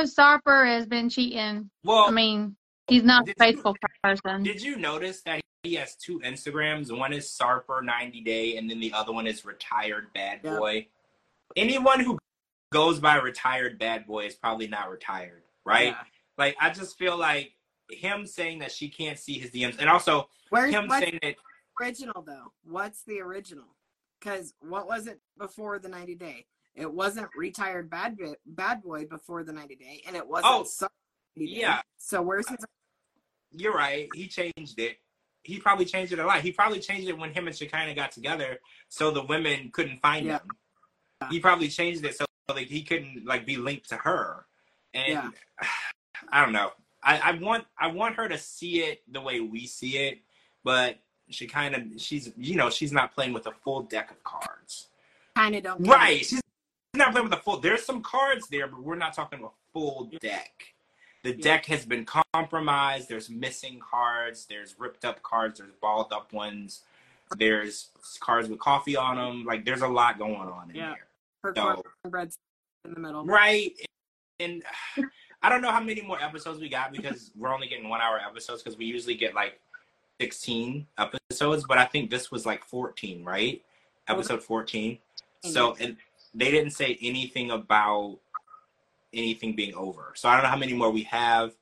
[0.04, 1.70] Sarper has been cheating.
[1.84, 2.56] Well, I mean,
[2.88, 4.42] he's not a Did you- faithful person.
[4.42, 6.96] Did you notice that he has two Instagrams?
[6.96, 10.42] One is Sarper 90 Day, and then the other one is Retired Bad.
[10.42, 10.86] Boy.
[11.54, 12.18] Anyone who
[12.72, 15.88] goes by Retired Bad Boy is probably not retired, right?
[15.88, 16.02] Yeah.
[16.38, 17.52] Like, I just feel like
[17.90, 21.36] him saying that she can't see his DMs, and also Where's him saying that,
[21.80, 22.52] original though?
[22.64, 23.64] What's the original?
[24.20, 26.46] Because what was it before the 90 day?
[26.74, 30.52] It wasn't retired bad Bi- bad boy before the 90 day, and it wasn't.
[30.52, 30.90] Oh, Sar-
[31.36, 31.60] 90 Day.
[31.60, 31.80] yeah.
[31.96, 32.58] So where's his?
[33.52, 34.98] you're right, he changed it.
[35.46, 36.40] He probably changed it a lot.
[36.40, 40.26] He probably changed it when him and Shekinah got together, so the women couldn't find
[40.26, 40.38] Yeah.
[40.40, 41.30] him.
[41.30, 44.46] He probably changed it so like he couldn't like be linked to her.
[44.92, 45.30] And Yeah.
[46.32, 46.72] I don't know.
[47.02, 50.18] I, I want I want her to see it the way we see it,
[50.64, 54.22] but she kind of she's you know she's not playing with a full deck of
[54.24, 54.88] cards.
[55.36, 55.86] Kind of don't.
[55.86, 56.22] Right.
[56.22, 56.26] it.
[56.26, 56.40] She's
[56.94, 57.60] not playing with a full.
[57.60, 60.74] There's some cards there, but we're not talking a full deck.
[61.26, 61.42] The Yeah.
[61.42, 63.08] deck has been compromised.
[63.08, 64.46] There's missing cards.
[64.46, 65.58] There's ripped up cards.
[65.58, 66.84] There's balled up ones.
[67.36, 69.44] There's cards with coffee on them.
[69.44, 70.90] Like there's a lot going on in Yeah.
[70.90, 71.08] there.
[71.42, 71.82] Her So-
[72.84, 73.24] in the middle.
[73.24, 73.74] Right.
[74.38, 74.62] And
[75.42, 78.20] I don't know how many more episodes we got because we're only getting one hour
[78.20, 79.60] episodes because we usually get like
[80.20, 83.64] 16 episodes, but I think this was like 14, right?
[84.06, 85.00] Episode 14.
[85.42, 85.96] So, and
[86.34, 88.20] they didn't say anything about
[89.16, 90.12] anything being over.
[90.14, 91.54] So I don't know how many more we have.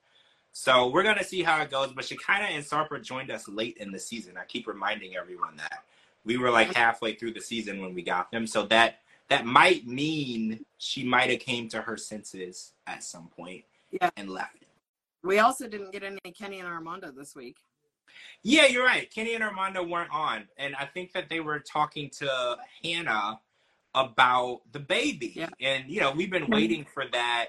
[0.53, 1.93] So we're gonna see how it goes.
[1.93, 4.37] But Shekinah and Sarper joined us late in the season.
[4.37, 5.85] I keep reminding everyone that
[6.25, 8.47] we were like halfway through the season when we got them.
[8.47, 13.65] So that that might mean she might have came to her senses at some point
[13.91, 14.11] Yeah.
[14.17, 14.59] and left.
[15.23, 17.57] We also didn't get any Kenny and Armando this week.
[18.43, 19.11] Yeah, you're right.
[19.11, 23.41] Kenny and Armando weren't on, and I think that they were talking to Hannah
[23.95, 25.33] about the baby.
[25.35, 25.49] Yeah.
[25.61, 26.55] And you know, we've been mm-hmm.
[26.55, 27.49] waiting for that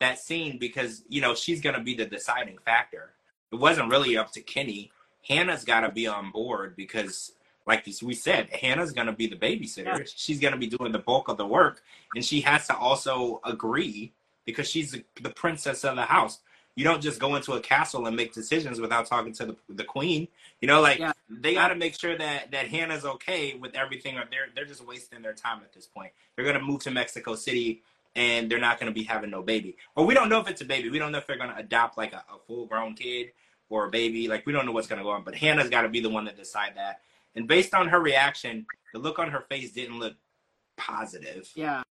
[0.00, 3.12] that scene because you know she's gonna be the deciding factor.
[3.52, 4.90] It wasn't really up to Kenny.
[5.26, 7.32] Hannah's got to be on board because,
[7.66, 9.98] like we said, Hannah's gonna be the babysitter.
[9.98, 10.04] Yeah.
[10.06, 11.82] She's gonna be doing the bulk of the work,
[12.14, 14.12] and she has to also agree
[14.44, 16.40] because she's the, the princess of the house.
[16.74, 19.84] You don't just go into a castle and make decisions without talking to the, the
[19.84, 20.26] queen.
[20.60, 21.11] You know, like Yeah.
[21.40, 24.16] They got to make sure that that Hannah's okay with everything.
[24.18, 26.12] Or they're they're just wasting their time at this point.
[26.36, 27.82] They're gonna move to Mexico City
[28.14, 29.76] and they're not gonna be having no baby.
[29.96, 30.90] Or we don't know if it's a baby.
[30.90, 33.32] We don't know if they're gonna adopt like a, a full grown kid
[33.70, 34.28] or a baby.
[34.28, 35.24] Like we don't know what's gonna go on.
[35.24, 37.00] But Hannah's got to be the one that decide that.
[37.34, 40.14] And based on her reaction, the look on her face didn't look
[40.76, 41.50] positive.
[41.54, 41.82] Yeah.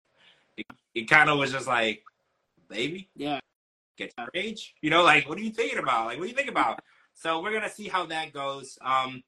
[0.57, 2.03] It, it kind of was just like,
[2.69, 3.39] baby, Yeah.
[3.97, 4.75] get your age.
[4.81, 6.05] You know, like, what are you thinking about?
[6.05, 6.79] Like, what do you think about?
[7.15, 8.77] So we're gonna see how that goes.
[8.81, 9.23] Um,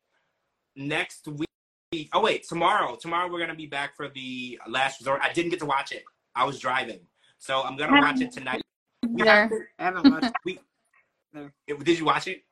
[0.75, 2.09] next week.
[2.13, 2.95] Oh wait, tomorrow.
[2.95, 5.21] Tomorrow we're gonna be back for the last resort.
[5.23, 6.03] I didn't get to watch it.
[6.35, 7.01] I was driving,
[7.37, 8.61] so I'm gonna watch it tonight.
[9.07, 9.27] We.
[9.27, 10.59] I haven't watched we,
[11.33, 11.53] There.
[11.67, 12.43] did you watch it?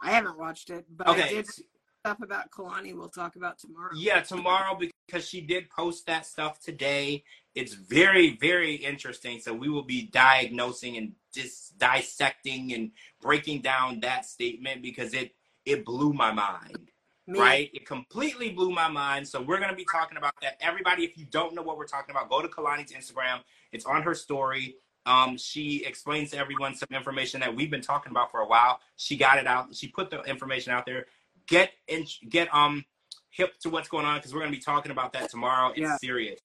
[0.00, 1.28] I haven't watched it, but I Okay.
[1.30, 3.90] did stuff about Kalani we'll talk about tomorrow.
[3.94, 7.24] Yeah, tomorrow because she did post that stuff today.
[7.54, 9.40] It's very, very interesting.
[9.40, 15.34] So we will be diagnosing and dis- dissecting and breaking down that statement because it
[15.64, 16.90] it blew my mind.
[17.28, 17.70] Right?
[17.74, 19.28] It completely blew my mind.
[19.28, 20.56] So we're gonna be talking about that.
[20.60, 23.40] Everybody, if you don't know what we're talking about, go to Kalani's Instagram.
[23.72, 24.76] It's on her story.
[25.04, 28.80] Um, she explains to everyone some information that we've been talking about for a while.
[28.96, 29.74] She got it out.
[29.74, 31.06] She put the information out there.
[31.46, 32.84] Get in, get um
[33.30, 35.68] hip to what's going on because we're gonna be talking about that tomorrow.
[35.70, 35.96] It's Yeah.
[35.98, 36.40] serious.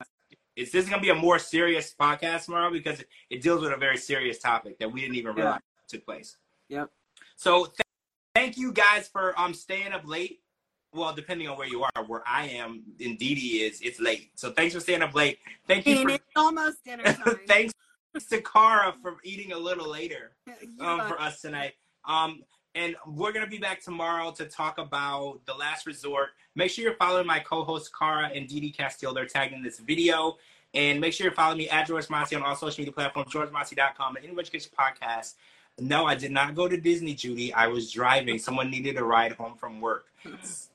[0.55, 3.77] It's this is gonna be a more serious podcast tomorrow because it deals with a
[3.77, 5.43] very serious topic that we didn't even Yeah.
[5.43, 6.37] realize took place.
[6.69, 6.91] Yep.
[7.35, 7.77] So th-
[8.35, 10.41] thank you guys for um staying up late.
[10.93, 14.31] Well, depending on where you are, where I am in DD is it's late.
[14.35, 15.39] So thanks for staying up late.
[15.67, 17.39] Thank you and for it's almost dinner time.
[17.47, 17.73] thanks
[18.29, 20.31] to Kara for eating a little later
[20.79, 21.73] um, for us tonight.
[22.05, 22.43] Um,
[22.75, 26.29] and we're gonna be back tomorrow to talk about the last resort.
[26.55, 29.13] Make sure you're following my co-host Kara and DeeDee Casteel.
[29.13, 30.37] They're tagged in this video.
[30.75, 34.15] And make sure you're following me at George Mossey on all social media platforms, georgemossey.com,
[34.15, 35.35] and get your podcast.
[35.79, 37.53] No, I did not go to Disney, Judy.
[37.53, 38.39] I was driving.
[38.39, 40.05] Someone needed a ride home from work.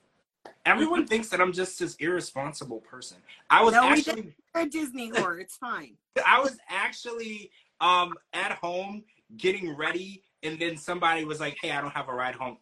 [0.65, 3.17] Everyone thinks that I'm just this irresponsible person.
[3.49, 5.39] I was No, actually You're a Disney whore.
[5.39, 5.95] It's fine.
[6.25, 7.51] I was actually
[7.81, 9.03] um at home
[9.37, 12.57] getting ready, and then somebody was like, "Hey, I don't have a ride home."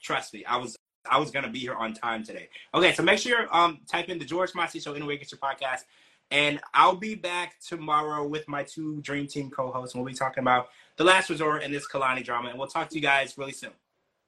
[0.00, 0.76] Trust me, I was
[1.10, 2.48] I was gonna be here on time today.
[2.74, 5.32] Okay, so make sure you um type in the George Mossey Show anywhere you get
[5.32, 5.84] your podcast,
[6.30, 9.94] and I'll be back tomorrow with my two Dream Team co-hosts.
[9.94, 12.88] and We'll be talking about the Last Resort and this Kalani drama, and we'll talk
[12.90, 13.70] to you guys really soon.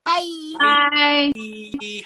[0.04, 0.54] Bye.
[0.58, 1.32] Bye.
[1.78, 2.02] Bye.